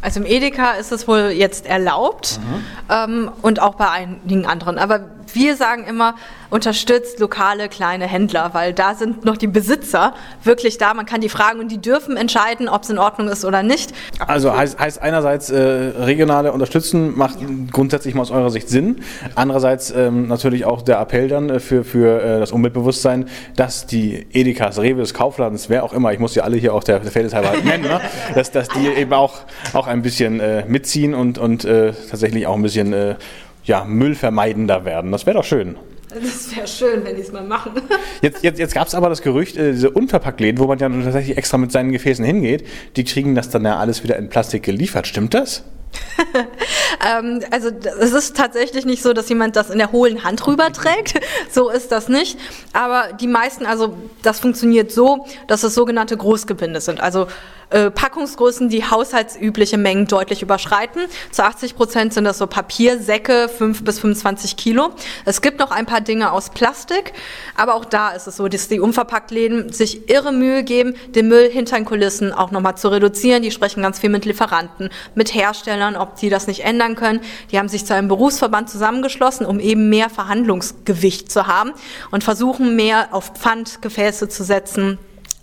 Also 0.04 0.20
im 0.20 0.26
Edeka 0.26 0.72
ist 0.72 0.92
es 0.92 1.08
wohl 1.08 1.32
jetzt 1.34 1.64
erlaubt 1.64 2.38
mhm. 2.38 2.64
ähm, 2.90 3.30
und 3.40 3.60
auch 3.60 3.76
bei 3.76 3.88
einigen 3.88 4.44
anderen. 4.44 4.78
Aber 4.78 5.00
wir 5.32 5.56
sagen 5.56 5.84
immer, 5.84 6.14
unterstützt 6.50 7.18
lokale 7.18 7.68
kleine 7.68 8.06
Händler, 8.06 8.50
weil 8.52 8.72
da 8.72 8.94
sind 8.94 9.24
noch 9.24 9.36
die 9.36 9.46
Besitzer 9.46 10.14
wirklich 10.42 10.78
da. 10.78 10.94
Man 10.94 11.06
kann 11.06 11.20
die 11.20 11.28
fragen 11.28 11.58
und 11.58 11.70
die 11.72 11.80
dürfen 11.80 12.16
entscheiden, 12.16 12.68
ob 12.68 12.84
es 12.84 12.90
in 12.90 12.98
Ordnung 12.98 13.28
ist 13.28 13.44
oder 13.44 13.62
nicht. 13.62 13.92
Also 14.24 14.54
heißt, 14.54 14.78
heißt 14.78 15.02
einerseits 15.02 15.50
äh, 15.50 15.58
regionale 15.58 16.52
Unterstützen 16.52 17.16
macht 17.16 17.40
ja. 17.40 17.48
grundsätzlich 17.72 18.14
mal 18.14 18.22
aus 18.22 18.30
eurer 18.30 18.50
Sicht 18.50 18.68
Sinn. 18.68 19.00
Andererseits 19.34 19.90
ähm, 19.90 20.28
natürlich 20.28 20.64
auch 20.64 20.82
der 20.82 21.00
Appell 21.00 21.28
dann 21.28 21.50
äh, 21.50 21.60
für, 21.60 21.82
für 21.82 22.22
äh, 22.22 22.40
das 22.40 22.52
Umweltbewusstsein, 22.52 23.28
dass 23.56 23.86
die 23.86 24.26
Edekas, 24.32 24.78
Rewe, 24.78 25.04
Kaufladens, 25.04 25.68
wer 25.68 25.84
auch 25.84 25.92
immer, 25.92 26.12
ich 26.12 26.18
muss 26.18 26.34
die 26.34 26.40
alle 26.40 26.56
hier 26.56 26.74
auch 26.74 26.84
der, 26.84 27.00
der 27.00 27.10
Fairness 27.10 27.34
halber 27.34 27.52
nennen, 27.64 27.84
ne? 27.84 28.00
dass, 28.34 28.50
dass 28.50 28.68
die 28.68 28.86
eben 28.86 29.12
auch, 29.12 29.40
auch 29.72 29.86
ein 29.86 29.93
bisschen 30.02 30.40
äh, 30.40 30.64
mitziehen 30.66 31.14
und, 31.14 31.38
und 31.38 31.64
äh, 31.64 31.92
tatsächlich 32.10 32.46
auch 32.46 32.56
ein 32.56 32.62
bisschen 32.62 32.92
äh, 32.92 33.16
ja, 33.64 33.84
müllvermeidender 33.84 34.84
werden. 34.84 35.12
Das 35.12 35.26
wäre 35.26 35.36
doch 35.36 35.44
schön. 35.44 35.76
Das 36.08 36.54
wäre 36.54 36.68
schön, 36.68 37.04
wenn 37.04 37.16
die 37.16 37.22
es 37.22 37.32
mal 37.32 37.42
machen. 37.42 37.72
Jetzt, 38.22 38.42
jetzt, 38.42 38.58
jetzt 38.58 38.72
gab 38.72 38.86
es 38.86 38.94
aber 38.94 39.08
das 39.08 39.20
Gerücht, 39.20 39.56
äh, 39.56 39.72
diese 39.72 39.90
Unverpacktläden, 39.90 40.58
wo 40.58 40.66
man 40.66 40.78
ja 40.78 40.88
tatsächlich 40.88 41.36
extra 41.36 41.58
mit 41.58 41.72
seinen 41.72 41.92
Gefäßen 41.92 42.24
hingeht, 42.24 42.66
die 42.96 43.04
kriegen 43.04 43.34
das 43.34 43.50
dann 43.50 43.64
ja 43.64 43.76
alles 43.76 44.02
wieder 44.02 44.16
in 44.16 44.30
Plastik 44.30 44.62
geliefert. 44.62 45.06
Stimmt 45.06 45.34
das? 45.34 45.64
ähm, 47.06 47.40
also 47.50 47.70
es 48.00 48.12
ist 48.12 48.36
tatsächlich 48.36 48.86
nicht 48.86 49.02
so, 49.02 49.12
dass 49.12 49.28
jemand 49.28 49.56
das 49.56 49.70
in 49.70 49.78
der 49.78 49.92
hohlen 49.92 50.24
Hand 50.24 50.46
rüberträgt. 50.46 51.20
so 51.50 51.68
ist 51.68 51.92
das 51.92 52.08
nicht. 52.08 52.38
Aber 52.72 53.12
die 53.20 53.26
meisten, 53.26 53.66
also 53.66 53.96
das 54.22 54.40
funktioniert 54.40 54.90
so, 54.90 55.26
dass 55.48 55.62
es 55.64 55.74
sogenannte 55.74 56.16
Großgebinde 56.16 56.80
sind. 56.80 57.00
Also 57.00 57.26
äh, 57.74 57.90
Packungsgrößen, 57.90 58.68
die 58.68 58.84
haushaltsübliche 58.84 59.78
Mengen 59.78 60.06
deutlich 60.06 60.42
überschreiten. 60.42 61.02
Zu 61.32 61.44
80 61.44 61.74
Prozent 61.74 62.14
sind 62.14 62.22
das 62.22 62.38
so 62.38 62.46
Papiersäcke, 62.46 63.48
5 63.48 63.82
bis 63.82 63.98
25 63.98 64.56
Kilo. 64.56 64.90
Es 65.24 65.42
gibt 65.42 65.58
noch 65.58 65.72
ein 65.72 65.84
paar 65.84 66.00
Dinge 66.00 66.30
aus 66.30 66.50
Plastik, 66.50 67.12
aber 67.56 67.74
auch 67.74 67.84
da 67.84 68.10
ist 68.10 68.28
es 68.28 68.36
so, 68.36 68.46
dass 68.46 68.68
die 68.68 68.78
Unverpacktläden 68.78 69.72
sich 69.72 70.08
irre 70.08 70.32
Mühe 70.32 70.62
geben, 70.62 70.94
den 71.08 71.26
Müll 71.26 71.50
hinter 71.50 71.74
den 71.74 71.84
Kulissen 71.84 72.32
auch 72.32 72.52
nochmal 72.52 72.76
zu 72.76 72.92
reduzieren. 72.92 73.42
Die 73.42 73.50
sprechen 73.50 73.82
ganz 73.82 73.98
viel 73.98 74.10
mit 74.10 74.24
Lieferanten, 74.24 74.90
mit 75.16 75.34
Herstellern, 75.34 75.96
ob 75.96 76.14
die 76.14 76.30
das 76.30 76.46
nicht 76.46 76.60
ändern 76.60 76.94
können. 76.94 77.20
Die 77.50 77.58
haben 77.58 77.68
sich 77.68 77.84
zu 77.84 77.92
einem 77.92 78.06
Berufsverband 78.06 78.70
zusammengeschlossen, 78.70 79.46
um 79.46 79.58
eben 79.58 79.88
mehr 79.88 80.10
Verhandlungsgewicht 80.10 81.28
zu 81.28 81.48
haben 81.48 81.72
und 82.12 82.22
versuchen 82.22 82.76
mehr 82.76 83.08
auf 83.10 83.32
Pfandgefäße 83.34 84.28
zu 84.28 84.44
setzen, 84.44 84.98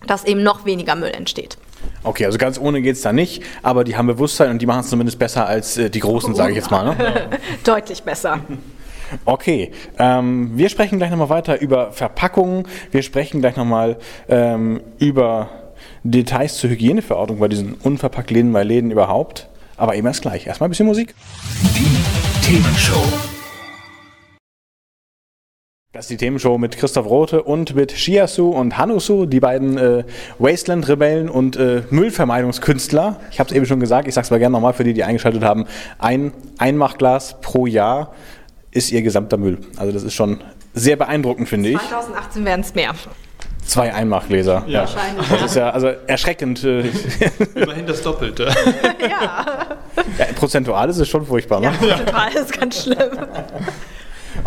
dass 0.08 0.23
eben 0.23 0.43
noch 0.43 0.63
weniger 0.63 0.95
Müll 0.95 1.12
entsteht. 1.12 1.58
Okay, 2.03 2.25
also 2.25 2.37
ganz 2.37 2.59
ohne 2.59 2.81
geht 2.81 2.95
es 2.95 3.01
da 3.01 3.13
nicht, 3.13 3.43
aber 3.61 3.83
die 3.83 3.95
haben 3.95 4.07
Bewusstsein 4.07 4.49
und 4.49 4.61
die 4.61 4.65
machen 4.65 4.81
es 4.81 4.89
zumindest 4.89 5.19
besser 5.19 5.45
als 5.45 5.77
äh, 5.77 5.89
die 5.89 5.99
Großen, 5.99 6.33
sage 6.33 6.51
ich 6.51 6.57
jetzt 6.57 6.71
mal. 6.71 6.83
Ne? 6.83 6.95
Deutlich 7.63 8.03
besser. 8.03 8.39
Okay, 9.25 9.71
ähm, 9.99 10.51
wir 10.55 10.69
sprechen 10.69 10.97
gleich 10.97 11.11
nochmal 11.11 11.27
weiter 11.27 11.59
über 11.59 11.91
Verpackungen. 11.91 12.65
Wir 12.91 13.01
sprechen 13.01 13.41
gleich 13.41 13.57
nochmal 13.57 13.97
ähm, 14.29 14.79
über 14.99 15.49
Details 16.03 16.55
zur 16.55 16.69
Hygieneverordnung 16.69 17.39
bei 17.39 17.49
diesen 17.49 17.73
unverpackt 17.73 18.31
Läden 18.31 18.53
bei 18.53 18.63
Läden 18.63 18.89
überhaupt. 18.89 19.49
Aber 19.75 19.95
eben 19.95 20.07
erst 20.07 20.21
gleich. 20.21 20.47
Erstmal 20.47 20.69
ein 20.69 20.71
bisschen 20.71 20.85
Musik. 20.85 21.13
Die 21.75 22.45
Themenshow. 22.45 23.03
Das 25.93 26.06
ist 26.06 26.12
die 26.12 26.15
Themenshow 26.15 26.58
mit 26.58 26.77
Christoph 26.77 27.06
Rote 27.06 27.43
und 27.43 27.75
mit 27.75 27.91
Shiasu 27.91 28.51
und 28.51 28.77
Hanusu, 28.77 29.25
die 29.25 29.41
beiden 29.41 29.77
äh, 29.77 30.06
Wasteland-Rebellen 30.39 31.27
und 31.27 31.58
äh, 31.58 31.84
Müllvermeidungskünstler. 31.89 33.19
Ich 33.30 33.41
habe 33.41 33.49
es 33.49 33.56
eben 33.58 33.65
schon 33.65 33.82
gesagt, 33.82 34.08
ich 34.08 34.13
sage 34.13 34.23
es 34.23 34.32
aber 34.32 34.39
gerne 34.39 34.54
nochmal 34.54 34.71
für 34.71 34.86
die, 34.86 34.93
die 34.93 35.04
eingeschaltet 35.04 35.43
haben. 35.43 35.65
Ein 35.99 36.32
Einmachglas 36.60 37.41
pro 37.41 37.65
Jahr 37.65 38.13
ist 38.71 38.93
ihr 38.93 39.01
gesamter 39.01 39.36
Müll. 39.36 39.58
Also 39.75 39.91
das 39.91 40.04
ist 40.04 40.13
schon 40.13 40.39
sehr 40.73 40.95
beeindruckend, 40.95 41.49
finde 41.49 41.71
ich. 41.71 41.77
2018 41.77 42.45
werden 42.45 42.62
es 42.62 42.73
mehr. 42.73 42.95
Zwei 43.65 43.93
Einmachgläser. 43.93 44.63
Ja, 44.67 44.82
wahrscheinlich. 44.82 45.27
Das 45.27 45.41
ist 45.41 45.56
ja 45.56 45.71
also 45.71 45.88
erschreckend. 46.08 46.63
Äh, 46.63 46.89
Immerhin 47.54 47.86
das 47.86 48.01
Doppelte. 48.01 48.45
ja. 49.01 49.67
ja. 50.17 50.25
Prozentual 50.36 50.89
ist 50.89 50.99
es 50.99 51.10
schon 51.10 51.25
furchtbar. 51.25 51.60
Ne? 51.60 51.65
Ja, 51.82 51.95
prozentual 51.97 52.34
ist 52.34 52.58
ganz 52.58 52.84
schlimm. 52.84 53.10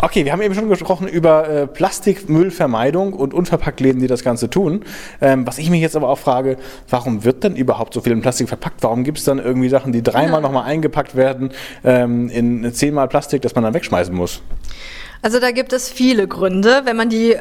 Okay, 0.05 0.23
wir 0.23 0.33
haben 0.33 0.41
eben 0.43 0.53
schon 0.53 0.69
gesprochen 0.69 1.07
über 1.07 1.49
äh, 1.49 1.65
Plastikmüllvermeidung 1.65 3.13
und 3.13 3.33
Unverpacktläden, 3.33 3.99
die 3.99 4.05
das 4.05 4.23
Ganze 4.23 4.51
tun. 4.51 4.85
Ähm, 5.19 5.47
was 5.47 5.57
ich 5.57 5.71
mich 5.71 5.81
jetzt 5.81 5.95
aber 5.95 6.09
auch 6.09 6.19
frage, 6.19 6.57
warum 6.91 7.23
wird 7.23 7.43
denn 7.43 7.55
überhaupt 7.55 7.95
so 7.95 8.01
viel 8.01 8.11
in 8.11 8.21
Plastik 8.21 8.47
verpackt? 8.47 8.83
Warum 8.83 9.03
gibt 9.03 9.17
es 9.17 9.23
dann 9.23 9.39
irgendwie 9.39 9.67
Sachen, 9.67 9.93
die 9.93 10.03
dreimal 10.03 10.33
ja. 10.33 10.41
nochmal 10.41 10.65
eingepackt 10.65 11.15
werden 11.15 11.49
ähm, 11.83 12.29
in 12.29 12.71
zehnmal 12.71 13.07
Plastik, 13.07 13.41
das 13.41 13.55
man 13.55 13.63
dann 13.63 13.73
wegschmeißen 13.73 14.13
muss? 14.13 14.43
Also 15.23 15.39
da 15.39 15.49
gibt 15.49 15.73
es 15.73 15.89
viele 15.89 16.27
Gründe. 16.27 16.81
Wenn 16.83 16.97
man 16.97 17.09
die 17.09 17.35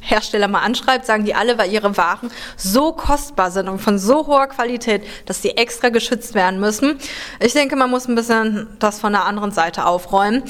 Hersteller 0.00 0.48
mal 0.48 0.60
anschreibt, 0.60 1.04
sagen 1.04 1.26
die 1.26 1.34
alle, 1.34 1.58
weil 1.58 1.70
ihre 1.70 1.98
Waren 1.98 2.30
so 2.56 2.92
kostbar 2.92 3.50
sind 3.50 3.68
und 3.68 3.78
von 3.78 3.98
so 3.98 4.26
hoher 4.26 4.46
Qualität, 4.46 5.02
dass 5.26 5.42
sie 5.42 5.50
extra 5.50 5.90
geschützt 5.90 6.34
werden 6.34 6.60
müssen. 6.60 6.96
Ich 7.40 7.52
denke, 7.52 7.76
man 7.76 7.90
muss 7.90 8.08
ein 8.08 8.14
bisschen 8.14 8.68
das 8.78 9.00
von 9.00 9.12
der 9.12 9.26
anderen 9.26 9.50
Seite 9.50 9.84
aufräumen. 9.84 10.44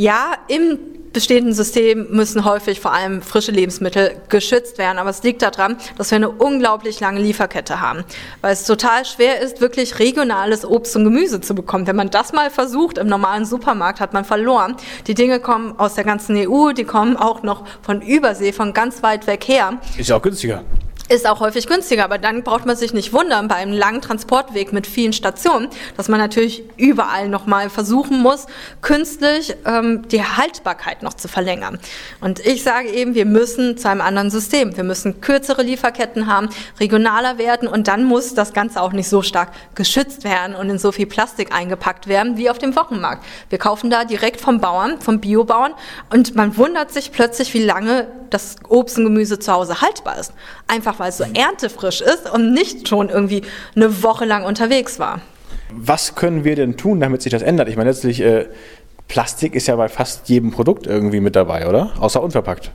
Ja, 0.00 0.32
im 0.48 0.78
bestehenden 1.12 1.52
System 1.52 2.06
müssen 2.08 2.46
häufig 2.46 2.80
vor 2.80 2.94
allem 2.94 3.20
frische 3.20 3.52
Lebensmittel 3.52 4.12
geschützt 4.30 4.78
werden. 4.78 4.96
Aber 4.96 5.10
es 5.10 5.22
liegt 5.22 5.42
daran, 5.42 5.76
dass 5.98 6.10
wir 6.10 6.16
eine 6.16 6.30
unglaublich 6.30 7.00
lange 7.00 7.20
Lieferkette 7.20 7.82
haben. 7.82 8.04
Weil 8.40 8.54
es 8.54 8.64
total 8.64 9.04
schwer 9.04 9.42
ist, 9.42 9.60
wirklich 9.60 9.98
regionales 9.98 10.64
Obst 10.64 10.96
und 10.96 11.04
Gemüse 11.04 11.42
zu 11.42 11.54
bekommen. 11.54 11.86
Wenn 11.86 11.96
man 11.96 12.08
das 12.08 12.32
mal 12.32 12.48
versucht 12.48 12.96
im 12.96 13.08
normalen 13.08 13.44
Supermarkt, 13.44 14.00
hat 14.00 14.14
man 14.14 14.24
verloren. 14.24 14.74
Die 15.06 15.12
Dinge 15.12 15.38
kommen 15.38 15.78
aus 15.78 15.96
der 15.96 16.04
ganzen 16.04 16.34
EU, 16.34 16.72
die 16.72 16.84
kommen 16.84 17.18
auch 17.18 17.42
noch 17.42 17.66
von 17.82 18.00
Übersee, 18.00 18.54
von 18.54 18.72
ganz 18.72 19.02
weit 19.02 19.26
weg 19.26 19.46
her. 19.48 19.82
Ist 19.98 20.08
ja 20.08 20.16
auch 20.16 20.22
günstiger 20.22 20.64
ist 21.10 21.26
auch 21.26 21.40
häufig 21.40 21.66
günstiger, 21.66 22.04
aber 22.04 22.18
dann 22.18 22.44
braucht 22.44 22.66
man 22.66 22.76
sich 22.76 22.94
nicht 22.94 23.12
wundern 23.12 23.48
bei 23.48 23.56
einem 23.56 23.72
langen 23.72 24.00
Transportweg 24.00 24.72
mit 24.72 24.86
vielen 24.86 25.12
Stationen, 25.12 25.68
dass 25.96 26.08
man 26.08 26.20
natürlich 26.20 26.62
überall 26.76 27.28
nochmal 27.28 27.68
versuchen 27.68 28.22
muss, 28.22 28.46
künstlich 28.80 29.56
ähm, 29.66 30.06
die 30.08 30.22
Haltbarkeit 30.22 31.02
noch 31.02 31.14
zu 31.14 31.26
verlängern. 31.26 31.80
Und 32.20 32.38
ich 32.46 32.62
sage 32.62 32.88
eben, 32.88 33.14
wir 33.14 33.26
müssen 33.26 33.76
zu 33.76 33.88
einem 33.88 34.00
anderen 34.00 34.30
System. 34.30 34.76
Wir 34.76 34.84
müssen 34.84 35.20
kürzere 35.20 35.62
Lieferketten 35.62 36.28
haben, 36.28 36.48
regionaler 36.78 37.38
werden 37.38 37.66
und 37.66 37.88
dann 37.88 38.04
muss 38.04 38.34
das 38.34 38.52
Ganze 38.52 38.80
auch 38.80 38.92
nicht 38.92 39.08
so 39.08 39.22
stark 39.22 39.50
geschützt 39.74 40.22
werden 40.22 40.54
und 40.54 40.70
in 40.70 40.78
so 40.78 40.92
viel 40.92 41.06
Plastik 41.06 41.52
eingepackt 41.52 42.06
werden 42.06 42.36
wie 42.36 42.50
auf 42.50 42.58
dem 42.58 42.76
Wochenmarkt. 42.76 43.24
Wir 43.48 43.58
kaufen 43.58 43.90
da 43.90 44.04
direkt 44.04 44.40
vom 44.40 44.60
Bauern, 44.60 45.00
vom 45.00 45.18
Biobauern 45.18 45.74
und 46.12 46.36
man 46.36 46.56
wundert 46.56 46.92
sich 46.92 47.10
plötzlich, 47.10 47.52
wie 47.52 47.64
lange 47.64 48.06
das 48.30 48.56
Obst 48.68 48.96
und 48.96 49.04
Gemüse 49.04 49.40
zu 49.40 49.52
Hause 49.52 49.80
haltbar 49.80 50.18
ist. 50.18 50.32
Einfach 50.68 50.99
weil 51.00 51.08
es 51.08 51.18
so 51.18 51.24
erntefrisch 51.24 52.00
ist 52.00 52.30
und 52.32 52.52
nicht 52.52 52.86
schon 52.86 53.08
irgendwie 53.08 53.42
eine 53.74 54.02
Woche 54.02 54.24
lang 54.24 54.44
unterwegs 54.44 54.98
war. 54.98 55.20
Was 55.72 56.14
können 56.14 56.44
wir 56.44 56.54
denn 56.56 56.76
tun, 56.76 57.00
damit 57.00 57.22
sich 57.22 57.32
das 57.32 57.42
ändert? 57.42 57.68
Ich 57.68 57.76
meine, 57.76 57.90
letztlich, 57.90 58.20
äh, 58.20 58.46
Plastik 59.08 59.56
ist 59.56 59.66
ja 59.66 59.74
bei 59.74 59.88
fast 59.88 60.28
jedem 60.28 60.52
Produkt 60.52 60.86
irgendwie 60.86 61.20
mit 61.20 61.34
dabei, 61.34 61.68
oder? 61.68 61.90
Außer 61.98 62.22
unverpackt. 62.22 62.70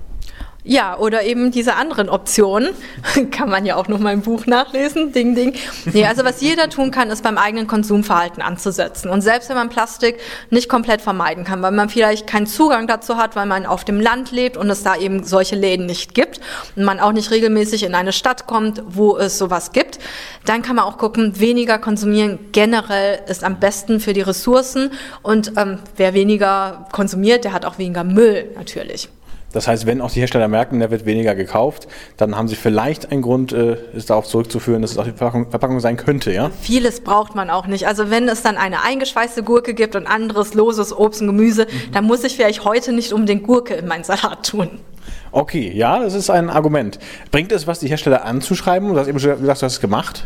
Ja, 0.67 0.97
oder 0.97 1.21
eben 1.21 1.51
diese 1.51 1.75
anderen 1.75 2.09
Optionen. 2.09 2.69
kann 3.31 3.51
man 3.51 3.67
ja 3.67 3.75
auch 3.75 3.87
noch 3.87 3.99
mal 3.99 4.13
im 4.13 4.21
Buch 4.21 4.47
nachlesen. 4.47 5.11
Ding, 5.11 5.35
ding. 5.35 5.53
Nee, 5.93 6.05
also 6.07 6.25
was 6.25 6.41
jeder 6.41 6.69
tun 6.69 6.89
kann, 6.89 7.11
ist 7.11 7.21
beim 7.21 7.37
eigenen 7.37 7.67
Konsumverhalten 7.67 8.41
anzusetzen. 8.41 9.11
Und 9.11 9.21
selbst 9.21 9.47
wenn 9.49 9.57
man 9.57 9.69
Plastik 9.69 10.17
nicht 10.49 10.67
komplett 10.67 11.03
vermeiden 11.03 11.43
kann, 11.43 11.61
weil 11.61 11.71
man 11.71 11.89
vielleicht 11.89 12.25
keinen 12.25 12.47
Zugang 12.47 12.87
dazu 12.87 13.17
hat, 13.17 13.35
weil 13.35 13.45
man 13.45 13.67
auf 13.67 13.85
dem 13.85 14.01
Land 14.01 14.31
lebt 14.31 14.57
und 14.57 14.67
es 14.71 14.81
da 14.81 14.95
eben 14.95 15.23
solche 15.23 15.55
Läden 15.55 15.85
nicht 15.85 16.15
gibt 16.15 16.41
und 16.75 16.83
man 16.83 16.99
auch 16.99 17.11
nicht 17.11 17.29
regelmäßig 17.29 17.83
in 17.83 17.93
eine 17.93 18.11
Stadt 18.11 18.47
kommt, 18.47 18.81
wo 18.87 19.17
es 19.17 19.37
sowas 19.37 19.71
gibt, 19.71 19.99
dann 20.45 20.63
kann 20.63 20.77
man 20.77 20.85
auch 20.85 20.97
gucken, 20.97 21.39
weniger 21.39 21.77
konsumieren 21.77 22.39
generell 22.53 23.19
ist 23.27 23.43
am 23.43 23.59
besten 23.59 23.99
für 23.99 24.13
die 24.13 24.21
Ressourcen 24.21 24.91
und 25.21 25.53
ähm, 25.57 25.77
wer 25.95 26.15
weniger 26.15 26.87
konsumiert, 26.91 27.43
der 27.43 27.53
hat 27.53 27.65
auch 27.65 27.77
weniger 27.77 28.03
Müll 28.03 28.49
natürlich. 28.55 29.09
Das 29.55 29.69
heißt, 29.69 29.85
wenn 29.85 30.01
auch 30.01 30.11
die 30.11 30.19
Hersteller 30.19 30.49
merken, 30.49 30.81
da 30.81 30.91
wird 30.91 31.05
weniger 31.05 31.33
gekauft, 31.33 31.87
dann 32.17 32.35
haben 32.35 32.49
sie 32.49 32.55
vielleicht 32.55 33.09
einen 33.13 33.21
Grund, 33.21 33.53
äh, 33.53 33.77
es 33.95 34.05
darauf 34.05 34.27
zurückzuführen, 34.27 34.81
dass 34.81 34.91
es 34.91 34.97
auch 34.97 35.05
die 35.05 35.11
Verpackung, 35.11 35.49
Verpackung, 35.49 35.79
sein 35.79 35.95
könnte, 35.95 36.33
ja? 36.33 36.51
Vieles 36.61 36.99
braucht 36.99 37.35
man 37.35 37.49
auch 37.49 37.65
nicht. 37.65 37.87
Also 37.87 38.09
wenn 38.09 38.27
es 38.27 38.41
dann 38.41 38.57
eine 38.57 38.83
eingeschweißte 38.83 39.43
Gurke 39.43 39.73
gibt 39.73 39.95
und 39.95 40.07
anderes 40.07 40.55
loses 40.55 40.91
Obst 40.91 41.21
und 41.21 41.27
Gemüse, 41.27 41.67
mhm. 41.69 41.91
dann 41.93 42.03
muss 42.03 42.25
ich 42.25 42.35
vielleicht 42.35 42.65
heute 42.65 42.91
nicht 42.91 43.13
unbedingt 43.13 43.43
Gurke 43.43 43.75
in 43.75 43.87
meinen 43.87 44.03
Salat 44.03 44.45
tun. 44.45 44.69
Okay, 45.31 45.71
ja, 45.73 45.99
das 45.99 46.15
ist 46.15 46.29
ein 46.29 46.49
Argument. 46.49 46.99
Bringt 47.31 47.53
es 47.53 47.65
was, 47.65 47.79
die 47.79 47.87
Hersteller 47.87 48.25
anzuschreiben? 48.25 48.93
Du 48.93 48.99
hast 48.99 49.07
eben 49.07 49.19
schon 49.19 49.31
gesagt, 49.31 49.61
du 49.61 49.65
hast 49.67 49.75
es 49.75 49.79
gemacht. 49.79 50.25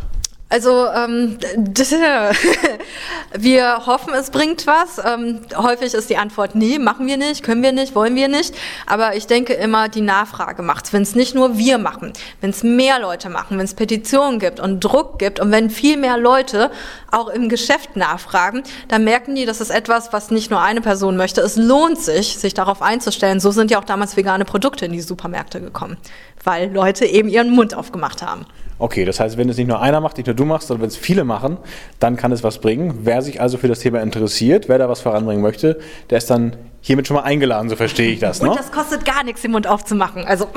Also 0.51 0.87
ähm, 0.87 1.37
wir 3.37 3.85
hoffen, 3.85 4.13
es 4.15 4.31
bringt 4.31 4.65
was. 4.65 4.99
Ähm, 5.03 5.41
häufig 5.55 5.93
ist 5.93 6.09
die 6.09 6.17
Antwort 6.17 6.55
nee, 6.55 6.79
machen 6.79 7.05
wir 7.05 7.17
nicht, 7.17 7.43
können 7.43 7.61
wir 7.61 7.71
nicht, 7.71 7.93
wollen 7.93 8.15
wir 8.15 8.27
nicht. 8.27 8.55
Aber 8.87 9.15
ich 9.15 9.27
denke 9.27 9.53
immer, 9.53 9.89
die 9.89 10.01
Nachfrage 10.01 10.63
macht's. 10.63 10.91
Wenn 10.91 11.03
es 11.03 11.13
nicht 11.13 11.35
nur 11.35 11.59
wir 11.59 11.77
machen, 11.77 12.13
wenn 12.41 12.49
es 12.49 12.63
mehr 12.63 12.99
Leute 12.99 13.29
machen, 13.29 13.59
wenn 13.59 13.65
es 13.65 13.75
Petitionen 13.75 14.39
gibt 14.39 14.59
und 14.59 14.79
Druck 14.83 15.19
gibt 15.19 15.39
und 15.39 15.51
wenn 15.51 15.69
viel 15.69 15.97
mehr 15.97 16.17
Leute 16.17 16.71
auch 17.11 17.27
im 17.27 17.47
Geschäft 17.47 17.95
nachfragen, 17.95 18.63
dann 18.87 19.03
merken 19.03 19.35
die, 19.35 19.45
das 19.45 19.61
ist 19.61 19.69
etwas, 19.69 20.13
was 20.13 20.31
nicht 20.31 20.49
nur 20.49 20.61
eine 20.61 20.81
Person 20.81 21.15
möchte. 21.15 21.41
Es 21.41 21.57
lohnt 21.57 21.99
sich, 21.99 22.39
sich 22.39 22.55
darauf 22.55 22.81
einzustellen. 22.81 23.39
So 23.39 23.51
sind 23.51 23.69
ja 23.69 23.79
auch 23.79 23.85
damals 23.85 24.17
vegane 24.17 24.45
Produkte 24.45 24.85
in 24.85 24.93
die 24.93 25.01
Supermärkte 25.01 25.61
gekommen, 25.61 25.97
weil 26.43 26.71
Leute 26.71 27.05
eben 27.05 27.29
ihren 27.29 27.51
Mund 27.51 27.75
aufgemacht 27.75 28.21
haben. 28.21 28.45
Okay, 28.77 29.03
das 29.03 29.19
heißt, 29.19 29.37
wenn 29.37 29.49
es 29.49 29.57
nicht 29.57 29.67
nur 29.67 29.81
einer 29.81 29.99
macht, 29.99 30.17
nicht 30.17 30.27
nur 30.27 30.35
du 30.35 30.45
machst, 30.45 30.69
sondern 30.69 30.83
wenn 30.83 30.89
es 30.89 30.95
viele 30.95 31.25
machen, 31.25 31.57
dann 31.99 32.15
kann 32.15 32.31
es 32.31 32.43
was 32.43 32.59
bringen. 32.59 32.99
Wer 33.03 33.21
sich 33.21 33.41
also 33.41 33.57
für 33.57 33.67
das 33.67 33.79
Thema 33.79 34.01
interessiert, 34.01 34.69
wer 34.69 34.77
da 34.77 34.87
was 34.87 35.01
voranbringen 35.01 35.41
möchte, 35.41 35.79
der 36.09 36.19
ist 36.19 36.29
dann 36.29 36.55
hiermit 36.81 37.07
schon 37.07 37.15
mal 37.15 37.23
eingeladen, 37.23 37.69
so 37.69 37.75
verstehe 37.75 38.11
ich 38.11 38.19
das. 38.19 38.41
Ne? 38.41 38.49
Und 38.49 38.59
das 38.59 38.71
kostet 38.71 39.05
gar 39.05 39.23
nichts, 39.23 39.41
den 39.41 39.51
Mund 39.51 39.67
aufzumachen. 39.67 40.25
Also 40.25 40.47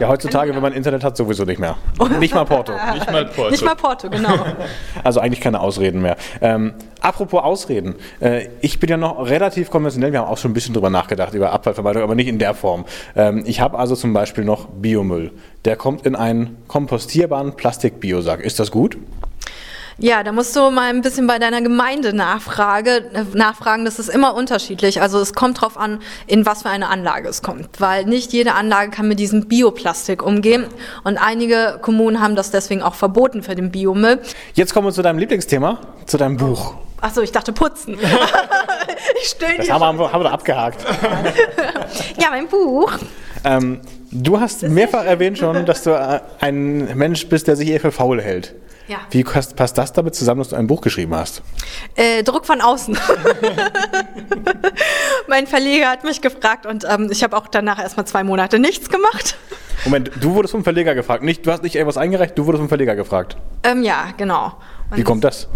ja, 0.00 0.08
heutzutage, 0.08 0.54
wenn 0.54 0.62
man 0.62 0.72
Internet 0.72 1.04
hat, 1.04 1.16
sowieso 1.16 1.44
nicht 1.44 1.58
mehr. 1.58 1.76
Nicht 2.18 2.34
mal 2.34 2.44
Porto. 2.44 2.72
nicht 2.94 3.10
mal 3.10 3.24
Porto. 3.26 3.50
Nicht 3.50 3.64
mal 3.64 3.76
Porto, 3.76 4.10
genau. 4.10 4.34
Also 5.04 5.20
eigentlich 5.20 5.40
keine 5.40 5.60
Ausreden 5.60 6.02
mehr. 6.02 6.16
Ähm, 6.40 6.74
apropos 7.00 7.42
Ausreden. 7.42 7.94
Äh, 8.20 8.48
ich 8.60 8.80
bin 8.80 8.90
ja 8.90 8.96
noch 8.96 9.26
relativ 9.28 9.70
konventionell, 9.70 10.12
wir 10.12 10.20
haben 10.20 10.28
auch 10.28 10.38
schon 10.38 10.50
ein 10.50 10.54
bisschen 10.54 10.74
drüber 10.74 10.90
nachgedacht, 10.90 11.34
über 11.34 11.52
Abfallvermeidung, 11.52 12.02
aber 12.02 12.14
nicht 12.14 12.28
in 12.28 12.38
der 12.38 12.54
Form. 12.54 12.84
Ähm, 13.14 13.44
ich 13.46 13.60
habe 13.60 13.78
also 13.78 13.94
zum 13.94 14.12
Beispiel 14.12 14.44
noch 14.44 14.66
Biomüll. 14.66 15.32
Der 15.64 15.76
kommt 15.76 16.06
in 16.06 16.16
einen 16.16 16.56
kompostierbaren 16.68 17.54
Plastikbiosack. 17.54 18.40
Ist 18.40 18.58
das 18.58 18.70
gut? 18.70 18.96
Ja, 19.98 20.22
da 20.22 20.32
musst 20.32 20.54
du 20.54 20.70
mal 20.70 20.90
ein 20.90 21.00
bisschen 21.00 21.26
bei 21.26 21.38
deiner 21.38 21.62
Gemeinde 21.62 22.12
nachfrage, 22.12 23.10
nachfragen. 23.32 23.86
Das 23.86 23.98
ist 23.98 24.10
immer 24.10 24.34
unterschiedlich. 24.34 25.00
Also 25.00 25.18
es 25.20 25.32
kommt 25.32 25.62
drauf 25.62 25.78
an, 25.78 26.00
in 26.26 26.44
was 26.44 26.62
für 26.62 26.68
eine 26.68 26.90
Anlage 26.90 27.28
es 27.28 27.40
kommt. 27.40 27.80
Weil 27.80 28.04
nicht 28.04 28.34
jede 28.34 28.52
Anlage 28.52 28.90
kann 28.90 29.08
mit 29.08 29.18
diesem 29.18 29.48
Bioplastik 29.48 30.22
umgehen. 30.22 30.66
Und 31.04 31.16
einige 31.16 31.78
Kommunen 31.80 32.20
haben 32.20 32.36
das 32.36 32.50
deswegen 32.50 32.82
auch 32.82 32.94
verboten 32.94 33.42
für 33.42 33.54
den 33.54 33.70
Biomüll. 33.70 34.20
Jetzt 34.52 34.74
kommen 34.74 34.86
wir 34.86 34.92
zu 34.92 35.00
deinem 35.00 35.18
Lieblingsthema, 35.18 35.78
zu 36.04 36.18
deinem 36.18 36.36
Buch. 36.36 36.74
Achso, 37.00 37.22
ich 37.22 37.32
dachte 37.32 37.54
putzen. 37.54 37.96
ich 39.22 39.28
stöhne 39.28 39.58
Das 39.58 39.70
haben 39.70 39.98
wir, 39.98 40.12
haben 40.12 40.24
wir 40.24 40.32
abgehakt. 40.32 40.84
ja, 42.20 42.28
mein 42.30 42.48
Buch. 42.48 42.92
Ähm, 43.44 43.80
du 44.10 44.38
hast 44.38 44.62
mehrfach 44.62 45.06
erwähnt 45.06 45.38
schon, 45.38 45.64
dass 45.64 45.84
du 45.84 46.22
ein 46.40 46.98
Mensch 46.98 47.26
bist, 47.28 47.48
der 47.48 47.56
sich 47.56 47.70
eher 47.70 47.80
für 47.80 47.92
faul 47.92 48.20
hält. 48.20 48.54
Ja. 48.88 48.98
Wie 49.10 49.24
passt, 49.24 49.78
das 49.78 49.92
damit 49.92 50.14
zusammen, 50.14 50.40
dass 50.40 50.50
du 50.50 50.56
ein 50.56 50.66
Buch 50.68 50.80
geschrieben 50.80 51.14
hast? 51.14 51.42
Äh, 51.96 52.22
Druck 52.22 52.46
von 52.46 52.60
außen. 52.60 52.96
mein 55.28 55.46
Verleger 55.46 55.90
hat 55.90 56.04
mich 56.04 56.20
gefragt 56.20 56.66
und 56.66 56.84
ähm, 56.88 57.08
ich 57.10 57.24
habe 57.24 57.36
auch 57.36 57.48
danach 57.48 57.80
erstmal 57.80 58.06
zwei 58.06 58.22
Monate 58.22 58.58
nichts 58.60 58.88
gemacht. 58.88 59.36
Moment, 59.84 60.10
du 60.20 60.34
wurdest 60.34 60.52
vom 60.52 60.62
Verleger 60.62 60.94
gefragt. 60.94 61.24
Nicht, 61.24 61.44
du 61.46 61.52
hast 61.52 61.62
nicht 61.62 61.74
irgendwas 61.74 61.96
eingereicht, 61.96 62.38
du 62.38 62.46
wurdest 62.46 62.60
vom 62.60 62.68
Verleger 62.68 62.94
gefragt. 62.94 63.36
Ähm, 63.64 63.82
ja, 63.82 64.12
genau. 64.16 64.56
Und 64.90 64.98
Wie 64.98 65.02
kommt 65.02 65.24
das? 65.24 65.48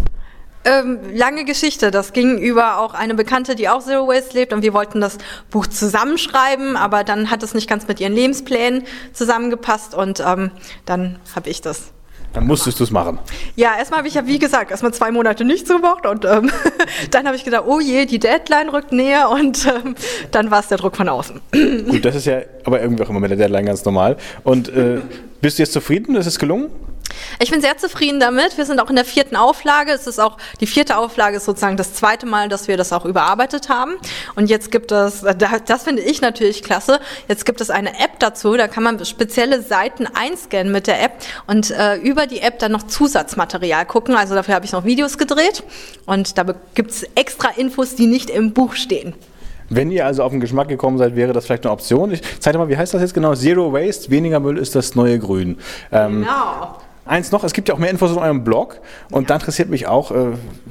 Ähm, 0.63 0.99
lange 1.13 1.43
Geschichte. 1.45 1.89
Das 1.89 2.13
ging 2.13 2.37
über 2.37 2.79
auch 2.79 2.93
eine 2.93 3.15
Bekannte, 3.15 3.55
die 3.55 3.67
auch 3.69 3.81
Zero 3.81 4.07
Waste 4.07 4.37
lebt 4.37 4.53
und 4.53 4.61
wir 4.61 4.73
wollten 4.73 5.01
das 5.01 5.17
Buch 5.49 5.65
zusammenschreiben, 5.67 6.75
aber 6.75 7.03
dann 7.03 7.31
hat 7.31 7.41
es 7.41 7.53
nicht 7.53 7.67
ganz 7.67 7.87
mit 7.87 7.99
ihren 7.99 8.13
Lebensplänen 8.13 8.83
zusammengepasst 9.13 9.95
und 9.95 10.19
ähm, 10.19 10.51
dann 10.85 11.17
habe 11.35 11.49
ich 11.49 11.61
das 11.61 11.91
dann 12.33 12.47
musstest 12.47 12.79
du 12.79 12.83
es 12.83 12.91
machen. 12.91 13.19
Ja, 13.55 13.77
erstmal 13.77 13.99
habe 13.99 14.07
ich 14.07 14.13
ja, 14.13 14.25
wie 14.25 14.39
gesagt, 14.39 14.71
erstmal 14.71 14.93
zwei 14.93 15.11
Monate 15.11 15.43
nichts 15.43 15.69
gemacht 15.69 16.05
und 16.05 16.25
ähm, 16.25 16.49
dann 17.11 17.25
habe 17.25 17.35
ich 17.35 17.43
gedacht, 17.43 17.63
oh 17.67 17.79
je, 17.79 18.05
die 18.05 18.19
Deadline 18.19 18.69
rückt 18.69 18.91
näher 18.91 19.29
und 19.29 19.67
ähm, 19.67 19.95
dann 20.31 20.51
war 20.51 20.59
es 20.59 20.67
der 20.67 20.77
Druck 20.77 20.95
von 20.95 21.09
außen. 21.09 21.41
Gut, 21.51 22.05
das 22.05 22.15
ist 22.15 22.25
ja 22.25 22.41
aber 22.63 22.81
irgendwie 22.81 23.03
auch 23.03 23.09
immer 23.09 23.19
mit 23.19 23.31
der 23.31 23.37
Deadline 23.37 23.65
ganz 23.65 23.83
normal. 23.85 24.17
Und 24.43 24.69
äh, 24.69 25.01
bist 25.41 25.57
du 25.57 25.63
jetzt 25.63 25.73
zufrieden? 25.73 26.15
Ist 26.15 26.27
es 26.27 26.39
gelungen? 26.39 26.69
Ich 27.39 27.51
bin 27.51 27.61
sehr 27.61 27.77
zufrieden 27.77 28.19
damit. 28.19 28.57
Wir 28.57 28.65
sind 28.65 28.79
auch 28.79 28.89
in 28.89 28.95
der 28.95 29.05
vierten 29.05 29.35
Auflage. 29.35 29.91
Es 29.91 30.07
ist 30.07 30.19
auch, 30.19 30.37
die 30.59 30.67
vierte 30.67 30.97
Auflage 30.97 31.37
ist 31.37 31.45
sozusagen 31.45 31.77
das 31.77 31.93
zweite 31.93 32.25
Mal, 32.25 32.49
dass 32.49 32.67
wir 32.67 32.77
das 32.77 32.93
auch 32.93 33.05
überarbeitet 33.05 33.69
haben. 33.69 33.93
Und 34.35 34.49
jetzt 34.49 34.71
gibt 34.71 34.91
es, 34.91 35.23
das 35.65 35.83
finde 35.83 36.01
ich 36.01 36.21
natürlich 36.21 36.63
klasse, 36.63 36.99
jetzt 37.27 37.45
gibt 37.45 37.61
es 37.61 37.69
eine 37.69 37.99
App 37.99 38.19
dazu, 38.19 38.55
da 38.55 38.67
kann 38.67 38.83
man 38.83 39.03
spezielle 39.05 39.61
Seiten 39.61 40.07
einscannen 40.07 40.71
mit 40.71 40.87
der 40.87 41.03
App 41.03 41.13
und 41.47 41.71
äh, 41.71 41.95
über 41.95 42.27
die 42.27 42.41
App 42.41 42.59
dann 42.59 42.71
noch 42.71 42.83
Zusatzmaterial 42.83 43.85
gucken. 43.85 44.15
Also 44.15 44.35
dafür 44.35 44.55
habe 44.55 44.65
ich 44.65 44.71
noch 44.71 44.85
Videos 44.85 45.17
gedreht 45.17 45.63
und 46.05 46.37
da 46.37 46.45
gibt 46.75 46.91
es 46.91 47.03
extra 47.15 47.49
Infos, 47.55 47.95
die 47.95 48.07
nicht 48.07 48.29
im 48.29 48.53
Buch 48.53 48.73
stehen. 48.73 49.13
Wenn 49.69 49.89
ihr 49.89 50.05
also 50.05 50.23
auf 50.23 50.31
den 50.31 50.41
Geschmack 50.41 50.67
gekommen 50.67 50.97
seid, 50.97 51.15
wäre 51.15 51.31
das 51.31 51.45
vielleicht 51.45 51.65
eine 51.65 51.71
Option. 51.71 52.11
Ich 52.11 52.21
zeige 52.39 52.57
mal, 52.57 52.67
wie 52.67 52.75
heißt 52.75 52.93
das 52.93 53.01
jetzt 53.01 53.13
genau? 53.13 53.33
Zero 53.35 53.71
Waste, 53.71 54.11
weniger 54.11 54.41
Müll 54.41 54.57
ist 54.57 54.75
das 54.75 54.95
neue 54.95 55.17
Grün. 55.17 55.57
Ähm, 55.93 56.21
genau. 56.21 56.77
Eins 57.11 57.33
noch, 57.33 57.43
es 57.43 57.51
gibt 57.51 57.67
ja 57.67 57.75
auch 57.75 57.77
mehr 57.77 57.89
Infos 57.89 58.09
auf 58.11 58.23
eurem 58.23 58.45
Blog 58.45 58.79
und 59.09 59.23
ja. 59.23 59.27
da 59.27 59.33
interessiert 59.35 59.69
mich 59.69 59.85
auch, 59.85 60.11
äh, 60.11 60.27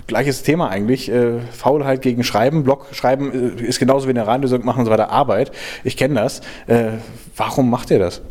gleiches 0.07 0.43
Thema 0.43 0.71
eigentlich, 0.71 1.11
äh, 1.11 1.39
Faulheit 1.53 2.01
gegen 2.01 2.25
Schreiben. 2.25 2.65
Blog 2.65 2.87
schreiben 2.93 3.59
äh, 3.59 3.63
ist 3.63 3.79
genauso 3.79 4.07
wie 4.07 4.13
eine 4.13 4.27
Radiosendung 4.27 4.65
machen 4.65 4.79
und 4.79 4.85
so 4.87 4.91
weiter 4.91 5.11
Arbeit. 5.11 5.53
Ich 5.85 5.99
kenne 5.99 6.15
das. 6.15 6.41
Äh, 6.67 6.93
warum 7.37 7.69
macht 7.69 7.91
ihr 7.91 7.99
das? 7.99 8.23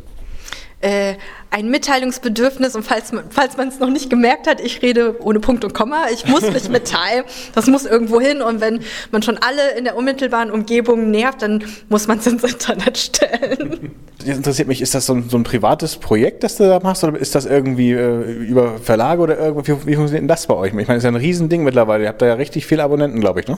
Äh, 0.81 1.15
ein 1.51 1.69
Mitteilungsbedürfnis 1.69 2.73
und 2.75 2.83
falls 2.83 3.11
man 3.11 3.25
falls 3.31 3.57
man 3.57 3.67
es 3.67 3.79
noch 3.79 3.89
nicht 3.89 4.09
gemerkt 4.09 4.47
hat, 4.47 4.61
ich 4.61 4.81
rede 4.81 5.21
ohne 5.21 5.41
Punkt 5.41 5.65
und 5.65 5.73
Komma. 5.73 6.05
Ich 6.13 6.25
muss 6.25 6.41
mich 6.41 6.69
mitteilen. 6.69 7.25
Das 7.53 7.67
muss 7.67 7.85
irgendwo 7.85 8.21
hin 8.21 8.41
und 8.41 8.61
wenn 8.61 8.79
man 9.11 9.21
schon 9.21 9.37
alle 9.37 9.77
in 9.77 9.83
der 9.83 9.97
unmittelbaren 9.97 10.51
Umgebung 10.51 11.11
nervt, 11.11 11.41
dann 11.41 11.65
muss 11.89 12.07
man 12.07 12.19
es 12.19 12.27
ins 12.27 12.43
Internet 12.43 12.97
stellen. 12.97 13.91
Jetzt 14.23 14.37
interessiert 14.37 14.67
mich, 14.67 14.81
ist 14.81 14.95
das 14.95 15.05
so 15.05 15.13
ein, 15.13 15.29
so 15.29 15.37
ein, 15.37 15.43
privates 15.43 15.97
Projekt, 15.97 16.43
das 16.43 16.57
du 16.57 16.65
da 16.65 16.79
machst 16.81 17.03
oder 17.03 17.17
ist 17.17 17.35
das 17.35 17.45
irgendwie 17.45 17.91
äh, 17.91 18.21
über 18.21 18.77
Verlage 18.77 19.21
oder 19.21 19.37
irgendwie, 19.37 19.71
wie, 19.85 19.95
funktioniert 19.95 20.21
denn 20.21 20.27
das 20.27 20.45
bei 20.47 20.53
euch? 20.53 20.67
Ich 20.69 20.73
meine, 20.73 20.87
das 20.87 20.97
ist 20.97 21.03
ja 21.03 21.11
ein 21.11 21.15
Riesending 21.15 21.63
mittlerweile. 21.63 22.03
Ihr 22.03 22.09
habt 22.09 22.21
da 22.21 22.25
ja 22.25 22.33
richtig 22.33 22.65
viele 22.65 22.83
Abonnenten, 22.83 23.19
glaube 23.21 23.39
ich, 23.41 23.47
ne? 23.47 23.57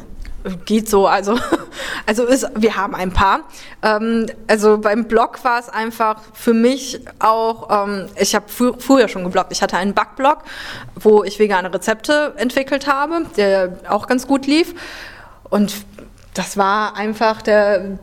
Geht 0.65 0.89
so, 0.89 1.08
also, 1.08 1.38
also 2.06 2.25
ist, 2.25 2.47
wir 2.56 2.75
haben 2.75 2.95
ein 2.95 3.12
paar. 3.12 3.41
Ähm, 3.82 4.27
also 4.47 4.77
beim 4.77 5.06
Blog 5.06 5.43
war 5.43 5.60
es 5.60 5.69
einfach 5.69 6.21
für 6.34 6.54
mich 6.54 7.01
auch, 7.19 7.88
ähm, 7.88 8.08
ich 8.15 8.36
habe 8.36 8.47
frü 8.47 8.73
früher 8.77 9.08
schon 9.08 9.23
gebloggt. 9.23 9.51
Ich 9.51 9.62
hatte 9.62 9.77
einen 9.77 9.93
Backblog, 9.93 10.39
wo 10.95 11.23
ich 11.23 11.39
vegane 11.39 11.73
Rezepte 11.73 12.34
entwickelt 12.38 12.88
habe, 12.88 13.25
der 13.38 13.77
auch 13.88 14.08
ganz 14.08 14.27
gut 14.27 14.47
lief. 14.47 14.73
Und 15.49 15.73
das 16.34 16.58
war 16.58 16.95
einfach 16.95 17.41
der, 17.41 17.99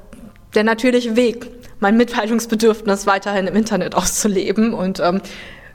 der 0.54 0.64
natürliche 0.64 1.16
Weg, 1.16 1.50
mein 1.80 1.96
Mitteilungsbedürfnis 1.96 3.06
weiterhin 3.06 3.46
im 3.46 3.56
Internet 3.56 3.94
auszuleben. 3.94 4.74
Und 4.74 5.00
ähm, 5.00 5.20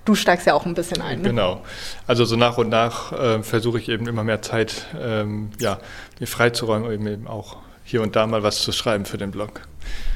du 0.06 0.16
steigst 0.16 0.48
ja 0.48 0.54
auch 0.54 0.66
ein 0.66 0.74
bisschen 0.74 1.02
ein. 1.02 1.22
Ne? 1.22 1.30
Genau. 1.30 1.62
Also 2.08 2.26
so 2.26 2.36
nach 2.36 2.58
und 2.58 2.70
nach 2.70 3.12
äh, 3.12 3.44
versuche 3.44 3.80
ich 3.80 3.90
eben 3.90 4.08
immer 4.08 4.24
mehr 4.24 4.42
Zeit, 4.42 4.86
ähm, 5.00 5.52
ja, 5.60 5.80
mir 6.24 6.28
freizuräumen, 6.28 6.88
um 6.88 7.08
eben 7.08 7.28
auch 7.28 7.58
hier 7.84 8.02
und 8.02 8.16
da 8.16 8.26
mal 8.26 8.44
was 8.44 8.62
zu 8.62 8.72
schreiben 8.72 9.06
für 9.06 9.18
den 9.18 9.32
Blog. 9.32 9.62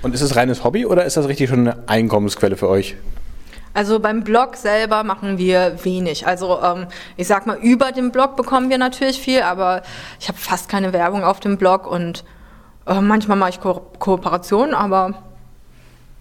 Und 0.01 0.15
ist 0.15 0.21
es 0.21 0.37
reines 0.37 0.63
Hobby 0.63 0.85
oder 0.85 1.03
ist 1.03 1.17
das 1.17 1.27
richtig 1.27 1.49
schon 1.49 1.67
eine 1.67 1.83
Einkommensquelle 1.87 2.55
für 2.55 2.69
euch? 2.69 2.95
Also 3.73 3.99
beim 3.99 4.23
Blog 4.23 4.55
selber 4.55 5.03
machen 5.03 5.37
wir 5.37 5.83
wenig. 5.83 6.25
Also 6.25 6.59
ähm, 6.63 6.87
ich 7.17 7.27
sag 7.27 7.45
mal, 7.45 7.57
über 7.57 7.91
den 7.91 8.11
Blog 8.11 8.37
bekommen 8.37 8.69
wir 8.69 8.77
natürlich 8.77 9.19
viel, 9.19 9.41
aber 9.41 9.83
ich 10.19 10.29
habe 10.29 10.37
fast 10.37 10.69
keine 10.69 10.93
Werbung 10.93 11.23
auf 11.23 11.41
dem 11.41 11.57
Blog 11.57 11.85
und 11.85 12.23
äh, 12.87 13.01
manchmal 13.01 13.37
mache 13.37 13.49
ich 13.51 13.59
Ko 13.59 13.81
Kooperationen, 13.99 14.73
aber 14.73 15.23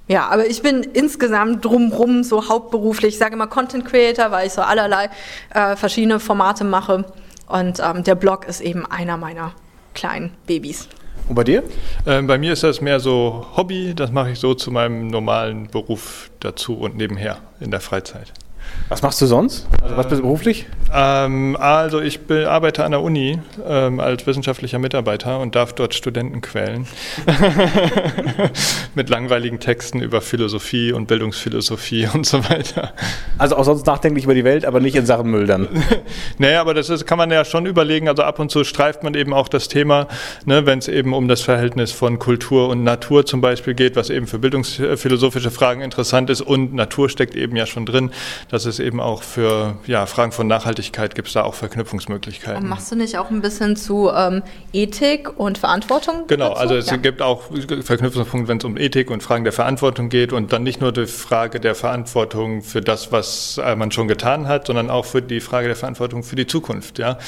Ja, 0.08 0.28
aber 0.28 0.46
ich 0.46 0.62
bin 0.62 0.82
insgesamt 0.82 1.64
drumrum 1.64 2.24
so 2.24 2.48
hauptberuflich, 2.48 3.14
ich 3.14 3.18
sage 3.18 3.34
immer 3.34 3.46
Content 3.46 3.84
Creator, 3.84 4.32
weil 4.32 4.48
ich 4.48 4.52
so 4.52 4.62
allerlei 4.62 5.10
äh, 5.54 5.76
verschiedene 5.76 6.18
Formate 6.18 6.64
mache. 6.64 7.04
Und 7.46 7.78
ähm, 7.80 8.02
der 8.02 8.16
Blog 8.16 8.46
ist 8.48 8.60
eben 8.60 8.84
einer 8.86 9.16
meiner 9.16 9.52
kleinen 9.96 10.30
Babys. 10.46 10.88
Und 11.28 11.34
bei 11.34 11.42
dir? 11.42 11.64
Ähm, 12.06 12.28
bei 12.28 12.38
mir 12.38 12.52
ist 12.52 12.62
das 12.62 12.80
mehr 12.80 13.00
so 13.00 13.46
Hobby, 13.56 13.94
das 13.96 14.12
mache 14.12 14.30
ich 14.30 14.38
so 14.38 14.54
zu 14.54 14.70
meinem 14.70 15.08
normalen 15.08 15.66
Beruf 15.66 16.30
dazu 16.38 16.74
und 16.74 16.96
nebenher 16.96 17.38
in 17.58 17.72
der 17.72 17.80
Freizeit. 17.80 18.32
Was 18.88 19.02
machst 19.02 19.20
du 19.20 19.26
sonst? 19.26 19.66
Also 19.82 19.96
was 19.96 20.08
bist 20.08 20.20
du 20.20 20.22
beruflich? 20.22 20.66
Ähm, 20.92 21.56
also 21.58 22.00
ich 22.00 22.20
arbeite 22.30 22.84
an 22.84 22.92
der 22.92 23.02
Uni 23.02 23.38
ähm, 23.66 23.98
als 23.98 24.26
wissenschaftlicher 24.26 24.78
Mitarbeiter 24.78 25.40
und 25.40 25.54
darf 25.54 25.72
dort 25.72 25.94
Studenten 25.94 26.40
quälen. 26.40 26.86
Mit 28.94 29.10
langweiligen 29.10 29.58
Texten 29.58 30.00
über 30.00 30.20
Philosophie 30.20 30.92
und 30.92 31.06
Bildungsphilosophie 31.06 32.08
und 32.14 32.26
so 32.26 32.48
weiter. 32.48 32.92
Also 33.38 33.56
auch 33.56 33.64
sonst 33.64 33.86
nachdenklich 33.86 34.24
über 34.24 34.34
die 34.34 34.44
Welt, 34.44 34.64
aber 34.64 34.80
nicht 34.80 34.94
in 34.94 35.06
Sachen 35.06 35.30
Müll 35.30 35.46
dann. 35.46 35.68
naja, 36.38 36.60
aber 36.60 36.74
das 36.74 36.88
ist, 36.88 37.06
kann 37.06 37.18
man 37.18 37.30
ja 37.30 37.44
schon 37.44 37.66
überlegen. 37.66 38.08
Also 38.08 38.22
ab 38.22 38.38
und 38.38 38.50
zu 38.50 38.62
streift 38.62 39.02
man 39.02 39.14
eben 39.14 39.32
auch 39.32 39.48
das 39.48 39.68
Thema, 39.68 40.06
ne, 40.44 40.66
wenn 40.66 40.78
es 40.78 40.88
eben 40.88 41.12
um 41.12 41.28
das 41.28 41.40
Verhältnis 41.40 41.90
von 41.90 42.18
Kultur 42.18 42.68
und 42.68 42.84
Natur 42.84 43.26
zum 43.26 43.40
Beispiel 43.40 43.74
geht, 43.74 43.96
was 43.96 44.10
eben 44.10 44.26
für 44.26 44.38
bildungsphilosophische 44.38 45.50
Fragen 45.50 45.80
interessant 45.80 46.30
ist 46.30 46.40
und 46.40 46.74
Natur 46.74 47.08
steckt 47.08 47.34
eben 47.34 47.56
ja 47.56 47.66
schon 47.66 47.86
drin. 47.86 48.12
Das 48.48 48.65
ist 48.66 48.78
eben 48.80 49.00
auch 49.00 49.22
für 49.22 49.76
ja, 49.86 50.06
Fragen 50.06 50.32
von 50.32 50.46
Nachhaltigkeit 50.46 51.14
gibt 51.14 51.28
es 51.28 51.34
da 51.34 51.44
auch 51.44 51.54
Verknüpfungsmöglichkeiten. 51.54 52.62
Und 52.64 52.68
machst 52.68 52.90
du 52.92 52.96
nicht 52.96 53.16
auch 53.18 53.30
ein 53.30 53.40
bisschen 53.40 53.76
zu 53.76 54.10
ähm, 54.14 54.42
Ethik 54.72 55.38
und 55.38 55.58
Verantwortung? 55.58 56.26
Genau, 56.26 56.50
dazu? 56.50 56.60
also 56.60 56.74
es 56.76 56.90
Ja. 56.90 56.96
gibt 56.96 57.22
auch 57.22 57.44
Verknüpfungspunkte, 57.82 58.48
wenn 58.48 58.58
es 58.58 58.64
um 58.64 58.76
Ethik 58.76 59.10
und 59.10 59.22
Fragen 59.22 59.44
der 59.44 59.52
Verantwortung 59.52 60.08
geht 60.08 60.32
und 60.32 60.52
dann 60.52 60.62
nicht 60.62 60.80
nur 60.80 60.92
die 60.92 61.06
Frage 61.06 61.60
der 61.60 61.74
Verantwortung 61.74 62.62
für 62.62 62.80
das, 62.80 63.12
was 63.12 63.58
äh, 63.64 63.74
man 63.76 63.90
schon 63.90 64.08
getan 64.08 64.48
hat, 64.48 64.66
sondern 64.66 64.90
auch 64.90 65.04
für 65.04 65.22
die 65.22 65.40
Frage 65.40 65.68
der 65.68 65.76
Verantwortung 65.76 66.22
für 66.22 66.36
die 66.36 66.46
Zukunft. 66.46 66.98
Ja? 66.98 67.18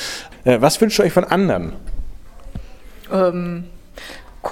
Äh, 0.44 0.60
was 0.60 0.80
wünscht 0.80 0.98
ihr 1.00 1.04
euch 1.04 1.12
von 1.12 1.24
anderen? 1.24 1.72
Ähm, 3.12 3.64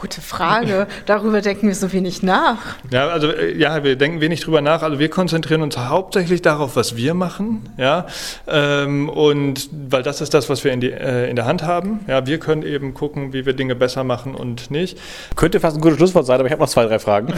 gute 0.01 0.21
Frage. 0.21 0.87
Darüber 1.07 1.41
denken 1.41 1.69
wir 1.69 1.75
so 1.75 1.93
wenig 1.93 2.23
nach. 2.23 2.77
Ja, 2.91 3.09
also 3.09 3.33
äh, 3.33 3.57
ja, 3.57 3.83
wir 3.83 3.97
denken 3.97 4.21
wenig 4.21 4.41
drüber 4.41 4.61
nach. 4.61 4.83
Also 4.83 4.99
wir 4.99 5.09
konzentrieren 5.09 5.63
uns 5.63 5.77
hauptsächlich 5.79 6.43
darauf, 6.43 6.77
was 6.77 6.97
wir 6.97 7.15
machen, 7.15 7.69
ja, 7.79 8.07
ähm, 8.47 9.09
und 9.09 9.69
weil 9.89 10.03
das 10.03 10.21
ist 10.21 10.35
das, 10.35 10.49
was 10.49 10.65
wir 10.65 10.73
in, 10.73 10.81
die, 10.81 10.91
äh, 10.91 11.31
in 11.31 11.37
der 11.37 11.47
Hand 11.47 11.63
haben. 11.63 12.01
Ja, 12.07 12.27
wir 12.27 12.39
können 12.39 12.63
eben 12.63 12.95
gucken, 12.95 13.33
wie 13.33 13.47
wir 13.47 13.55
Dinge 13.55 13.75
besser 13.75 14.05
machen 14.05 14.35
und 14.35 14.71
nicht. 14.71 14.99
Könnte 15.35 15.61
fast 15.61 15.77
ein 15.77 15.81
gutes 15.81 15.97
Schlusswort 15.99 16.27
sein, 16.27 16.39
aber 16.39 16.47
ich 16.47 16.53
habe 16.53 16.63
noch 16.63 16.69
zwei, 16.69 16.85
drei 16.85 16.99
Fragen. 16.99 17.33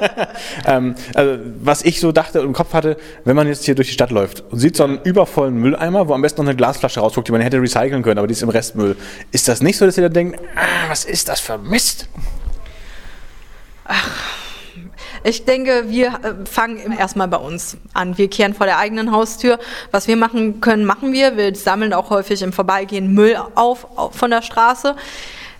ähm, 0.66 0.94
also, 1.14 1.38
was 1.60 1.82
ich 1.82 2.00
so 2.00 2.12
dachte 2.12 2.40
und 2.40 2.46
im 2.48 2.52
Kopf 2.52 2.74
hatte, 2.74 2.96
wenn 3.24 3.36
man 3.36 3.48
jetzt 3.48 3.64
hier 3.64 3.74
durch 3.74 3.88
die 3.88 3.94
Stadt 3.94 4.10
läuft 4.10 4.44
und 4.50 4.58
sieht 4.58 4.76
so 4.76 4.84
einen 4.84 5.00
übervollen 5.04 5.54
Mülleimer, 5.56 6.08
wo 6.08 6.14
am 6.14 6.22
besten 6.22 6.42
noch 6.42 6.48
eine 6.48 6.56
Glasflasche 6.56 7.00
rausguckt, 7.00 7.28
die 7.28 7.32
man 7.32 7.40
hätte 7.40 7.60
recyceln 7.60 8.02
können, 8.02 8.18
aber 8.18 8.26
die 8.26 8.32
ist 8.32 8.42
im 8.42 8.50
Restmüll. 8.50 8.96
Ist 9.32 9.48
das 9.48 9.62
nicht 9.62 9.78
so, 9.78 9.86
dass 9.86 9.96
ihr 9.96 10.04
dann 10.04 10.12
denkt, 10.12 10.38
ah, 10.56 10.88
was 10.88 11.04
ist 11.04 11.28
das 11.28 11.40
für 11.40 11.56
Mist? 11.58 11.93
Ich 15.26 15.46
denke, 15.46 15.84
wir 15.88 16.08
äh, 16.08 16.46
fangen 16.46 16.92
erstmal 16.92 17.28
bei 17.28 17.38
uns 17.38 17.78
an. 17.94 18.18
Wir 18.18 18.28
kehren 18.28 18.52
vor 18.52 18.66
der 18.66 18.78
eigenen 18.78 19.10
Haustür. 19.10 19.58
Was 19.90 20.06
wir 20.06 20.16
machen 20.16 20.60
können, 20.60 20.84
machen 20.84 21.14
wir. 21.14 21.38
Wir 21.38 21.54
sammeln 21.54 21.94
auch 21.94 22.10
häufig 22.10 22.42
im 22.42 22.52
Vorbeigehen 22.52 23.14
Müll 23.14 23.36
auf, 23.54 23.86
auf 23.96 24.14
von 24.14 24.30
der 24.30 24.42
Straße. 24.42 24.96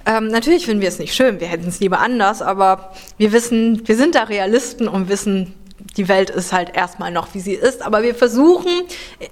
Ähm, 0.07 0.29
natürlich 0.29 0.66
finden 0.66 0.83
wir 0.83 0.88
es 0.88 0.99
nicht 0.99 1.14
schön, 1.14 1.40
wir 1.40 1.47
hätten 1.47 1.68
es 1.68 1.81
lieber 1.81 1.99
anders, 2.01 2.42
aber 2.42 2.92
wir 3.16 3.33
wissen, 3.33 3.88
wir 3.88 3.97
sind 3.97 4.14
da 4.14 4.25
Realisten 4.25 4.87
und 4.87 5.09
wissen, 5.09 5.55
die 5.97 6.09
Welt 6.09 6.29
ist 6.29 6.53
halt 6.53 6.77
erstmal 6.77 7.11
noch, 7.11 7.29
wie 7.35 7.40
sie 7.40 7.55
ist. 7.55 7.81
Aber 7.81 8.03
wir 8.03 8.14
versuchen 8.14 8.83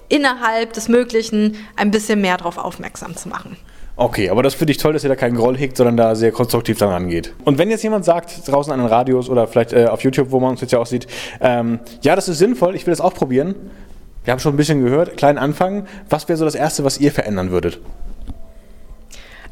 innerhalb 0.09 0.73
des 0.73 0.87
Möglichen 0.87 1.57
ein 1.75 1.91
bisschen 1.91 2.21
mehr 2.21 2.37
darauf 2.37 2.57
aufmerksam 2.57 3.15
zu 3.15 3.29
machen. 3.29 3.57
Okay, 3.95 4.29
aber 4.29 4.41
das 4.41 4.55
finde 4.55 4.71
ich 4.71 4.77
toll, 4.77 4.93
dass 4.93 5.03
ihr 5.03 5.09
da 5.09 5.15
keinen 5.15 5.35
Groll 5.35 5.55
hegt, 5.55 5.77
sondern 5.77 5.97
da 5.97 6.15
sehr 6.15 6.31
konstruktiv 6.31 6.79
dran 6.79 6.89
rangeht. 6.89 7.33
Und 7.45 7.59
wenn 7.59 7.69
jetzt 7.69 7.83
jemand 7.83 8.05
sagt, 8.05 8.47
draußen 8.47 8.73
an 8.73 8.79
den 8.79 8.87
Radios 8.87 9.29
oder 9.29 9.47
vielleicht 9.47 9.71
äh, 9.73 9.85
auf 9.85 10.01
YouTube, 10.01 10.31
wo 10.31 10.39
man 10.39 10.51
uns 10.51 10.61
jetzt 10.61 10.71
ja 10.71 10.79
auch 10.79 10.87
sieht, 10.87 11.05
ähm, 11.41 11.79
ja, 12.01 12.15
das 12.15 12.27
ist 12.27 12.39
sinnvoll, 12.39 12.75
ich 12.75 12.87
will 12.87 12.91
das 12.91 13.01
auch 13.01 13.13
probieren. 13.13 13.55
Wir 14.23 14.31
haben 14.31 14.39
schon 14.39 14.53
ein 14.53 14.57
bisschen 14.57 14.83
gehört, 14.83 15.15
kleinen 15.17 15.37
Anfang. 15.37 15.85
Was 16.09 16.27
wäre 16.27 16.37
so 16.37 16.45
das 16.45 16.55
Erste, 16.55 16.83
was 16.83 16.97
ihr 16.97 17.11
verändern 17.11 17.51
würdet? 17.51 17.79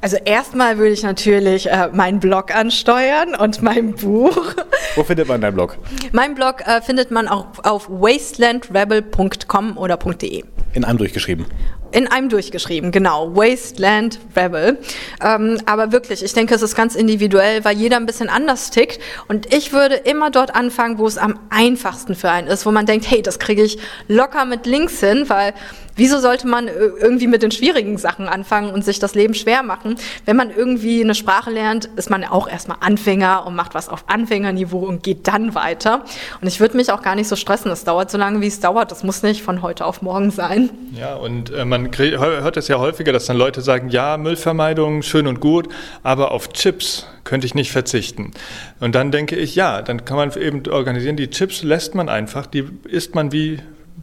Also 0.03 0.17
erstmal 0.17 0.79
würde 0.79 0.93
ich 0.93 1.03
natürlich 1.03 1.69
äh, 1.69 1.89
meinen 1.93 2.19
Blog 2.19 2.55
ansteuern 2.55 3.35
und 3.35 3.61
mein 3.61 3.93
Buch. 3.93 4.55
Wo 4.95 5.03
findet 5.03 5.27
man 5.27 5.41
deinen 5.41 5.53
Blog? 5.53 5.77
Mein 6.11 6.33
Blog 6.33 6.65
äh, 6.65 6.81
findet 6.81 7.11
man 7.11 7.27
auch 7.27 7.45
auf 7.63 7.87
wastelandrebel.com 7.87 9.77
oder 9.77 9.97
.de. 9.97 10.43
In 10.73 10.85
einem 10.85 10.97
durchgeschrieben. 10.97 11.45
In 11.91 12.07
einem 12.07 12.29
durchgeschrieben, 12.29 12.91
genau. 12.91 13.35
Wasteland 13.35 14.19
Rebel. 14.35 14.79
Ähm, 15.21 15.59
aber 15.65 15.91
wirklich, 15.91 16.23
ich 16.23 16.33
denke, 16.33 16.55
es 16.55 16.61
ist 16.61 16.75
ganz 16.75 16.95
individuell, 16.95 17.65
weil 17.65 17.77
jeder 17.77 17.97
ein 17.97 18.05
bisschen 18.05 18.29
anders 18.29 18.71
tickt. 18.71 18.99
Und 19.27 19.53
ich 19.53 19.73
würde 19.73 19.95
immer 19.95 20.31
dort 20.31 20.55
anfangen, 20.55 20.97
wo 20.97 21.05
es 21.05 21.17
am 21.17 21.37
einfachsten 21.49 22.15
für 22.15 22.29
einen 22.29 22.47
ist, 22.47 22.65
wo 22.65 22.71
man 22.71 22.85
denkt, 22.85 23.09
hey, 23.09 23.21
das 23.21 23.39
kriege 23.39 23.63
ich 23.63 23.77
locker 24.07 24.45
mit 24.45 24.65
links 24.65 25.01
hin, 25.01 25.25
weil 25.27 25.53
wieso 25.95 26.19
sollte 26.19 26.47
man 26.47 26.67
äh, 26.67 26.71
irgendwie 26.73 27.27
mit 27.27 27.43
den 27.43 27.51
schwierigen 27.51 27.97
Sachen 27.97 28.27
anfangen 28.27 28.71
und 28.71 28.83
sich 28.83 28.99
das 28.99 29.15
Leben 29.15 29.33
schwer 29.33 29.63
machen? 29.63 29.95
Wenn 30.25 30.35
man 30.35 30.51
irgendwie 30.51 31.03
eine 31.03 31.15
Sprache 31.15 31.49
lernt, 31.49 31.85
ist 31.95 32.09
man 32.09 32.23
auch 32.23 32.47
erstmal 32.47 32.77
Anfänger 32.81 33.45
und 33.45 33.55
macht 33.55 33.73
was 33.73 33.89
auf 33.89 34.05
Anfängerniveau 34.07 34.79
und 34.79 35.03
geht 35.03 35.27
dann 35.27 35.55
weiter. 35.55 36.03
Und 36.41 36.47
ich 36.47 36.59
würde 36.59 36.77
mich 36.77 36.91
auch 36.91 37.01
gar 37.01 37.15
nicht 37.15 37.27
so 37.27 37.35
stressen. 37.35 37.71
Es 37.71 37.83
dauert 37.83 38.11
so 38.11 38.17
lange, 38.17 38.41
wie 38.41 38.47
es 38.47 38.59
dauert. 38.59 38.91
Das 38.91 39.03
muss 39.03 39.23
nicht 39.23 39.43
von 39.43 39.61
heute 39.61 39.85
auf 39.85 40.01
morgen 40.01 40.31
sein. 40.31 40.69
Ja, 40.97 41.15
und 41.15 41.51
äh, 41.51 41.65
man 41.65 41.89
hört 41.95 42.57
es 42.57 42.67
ja 42.67 42.79
häufiger, 42.79 43.13
dass 43.13 43.25
dann 43.25 43.37
Leute 43.37 43.61
sagen, 43.61 43.89
ja, 43.89 44.17
Müllvermeidung, 44.17 45.01
schön 45.01 45.27
und 45.27 45.39
gut, 45.39 45.69
aber 46.03 46.31
auf 46.31 46.49
Chips 46.49 47.07
könnte 47.23 47.45
ich 47.45 47.55
nicht 47.55 47.71
verzichten. 47.71 48.31
Und 48.79 48.95
dann 48.95 49.11
denke 49.11 49.35
ich, 49.35 49.55
ja, 49.55 49.81
dann 49.81 50.05
kann 50.05 50.17
man 50.17 50.31
eben 50.33 50.67
organisieren, 50.67 51.15
die 51.15 51.29
Chips 51.29 51.63
lässt 51.63 51.95
man 51.95 52.09
einfach, 52.09 52.45
die 52.45 52.65
isst 52.85 53.15
man 53.15 53.31
wie 53.31 53.59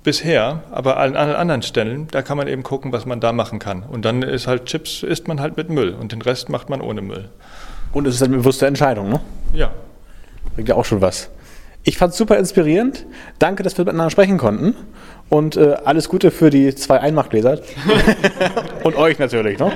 bisher, 0.09 0.63
aber 0.71 0.97
an 0.97 1.17
allen 1.17 1.37
anderen 1.37 1.61
Stellen, 1.61 2.09
da 2.11 2.23
kann 2.23 2.39
man 2.39 2.49
eben 2.49 2.63
gucken, 2.63 2.93
was 2.93 3.05
man 3.05 3.21
da 3.21 3.35
machen 3.35 3.59
kann. 3.59 3.83
Und 3.83 4.07
dann 4.07 4.23
ist 4.23 4.47
halt 4.47 4.65
Chips, 4.65 5.03
isst 5.03 5.29
man 5.29 5.39
halt 5.39 5.59
mit 5.59 5.69
Müll 5.69 5.93
und 5.93 6.13
den 6.13 6.23
Rest 6.23 6.49
macht 6.49 6.71
man 6.71 6.81
ohne 6.81 7.03
Müll. 7.03 7.29
Und 7.93 8.07
es 8.07 8.15
ist 8.15 8.23
eine 8.23 8.39
bewusste 8.39 8.67
Entscheidung, 8.67 9.11
ne? 9.11 9.21
Ja. 9.53 9.71
Bringt 10.55 10.71
ja 10.71 10.77
auch 10.77 10.87
schon 10.87 11.03
was. 11.03 11.29
Ich 11.85 11.99
fand 11.99 12.13
es 12.13 12.19
super 12.19 12.39
inspirierend. 12.39 13.05
Danke, 13.39 13.63
dass 13.63 13.77
wir 13.77 13.85
miteinander 13.85 14.11
sprechen 14.11 14.39
konnten. 14.39 14.75
Und 15.29 15.59
äh, 15.59 15.77
alles 15.85 16.09
Gute 16.09 16.31
für 16.31 16.49
die 16.49 16.75
zwei 16.75 17.01
Einmachgläser. 17.01 17.61
Und 18.83 18.97
euch 18.97 19.19
natürlich, 19.19 19.59
ne? 19.59 19.71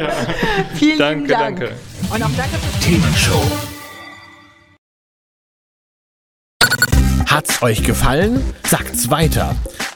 Vielen 0.76 0.98
Danke, 0.98 1.26
Dank. 1.28 1.60
danke. 1.60 1.74
Und 2.10 2.22
auch 2.22 2.30
danke 2.38 2.56
fürs 2.56 2.84
Themenshow. 2.86 3.42
Hat's 7.26 7.62
euch 7.62 7.84
gefallen? 7.84 8.42
Sagt's 8.64 9.10
weiter. 9.10 9.54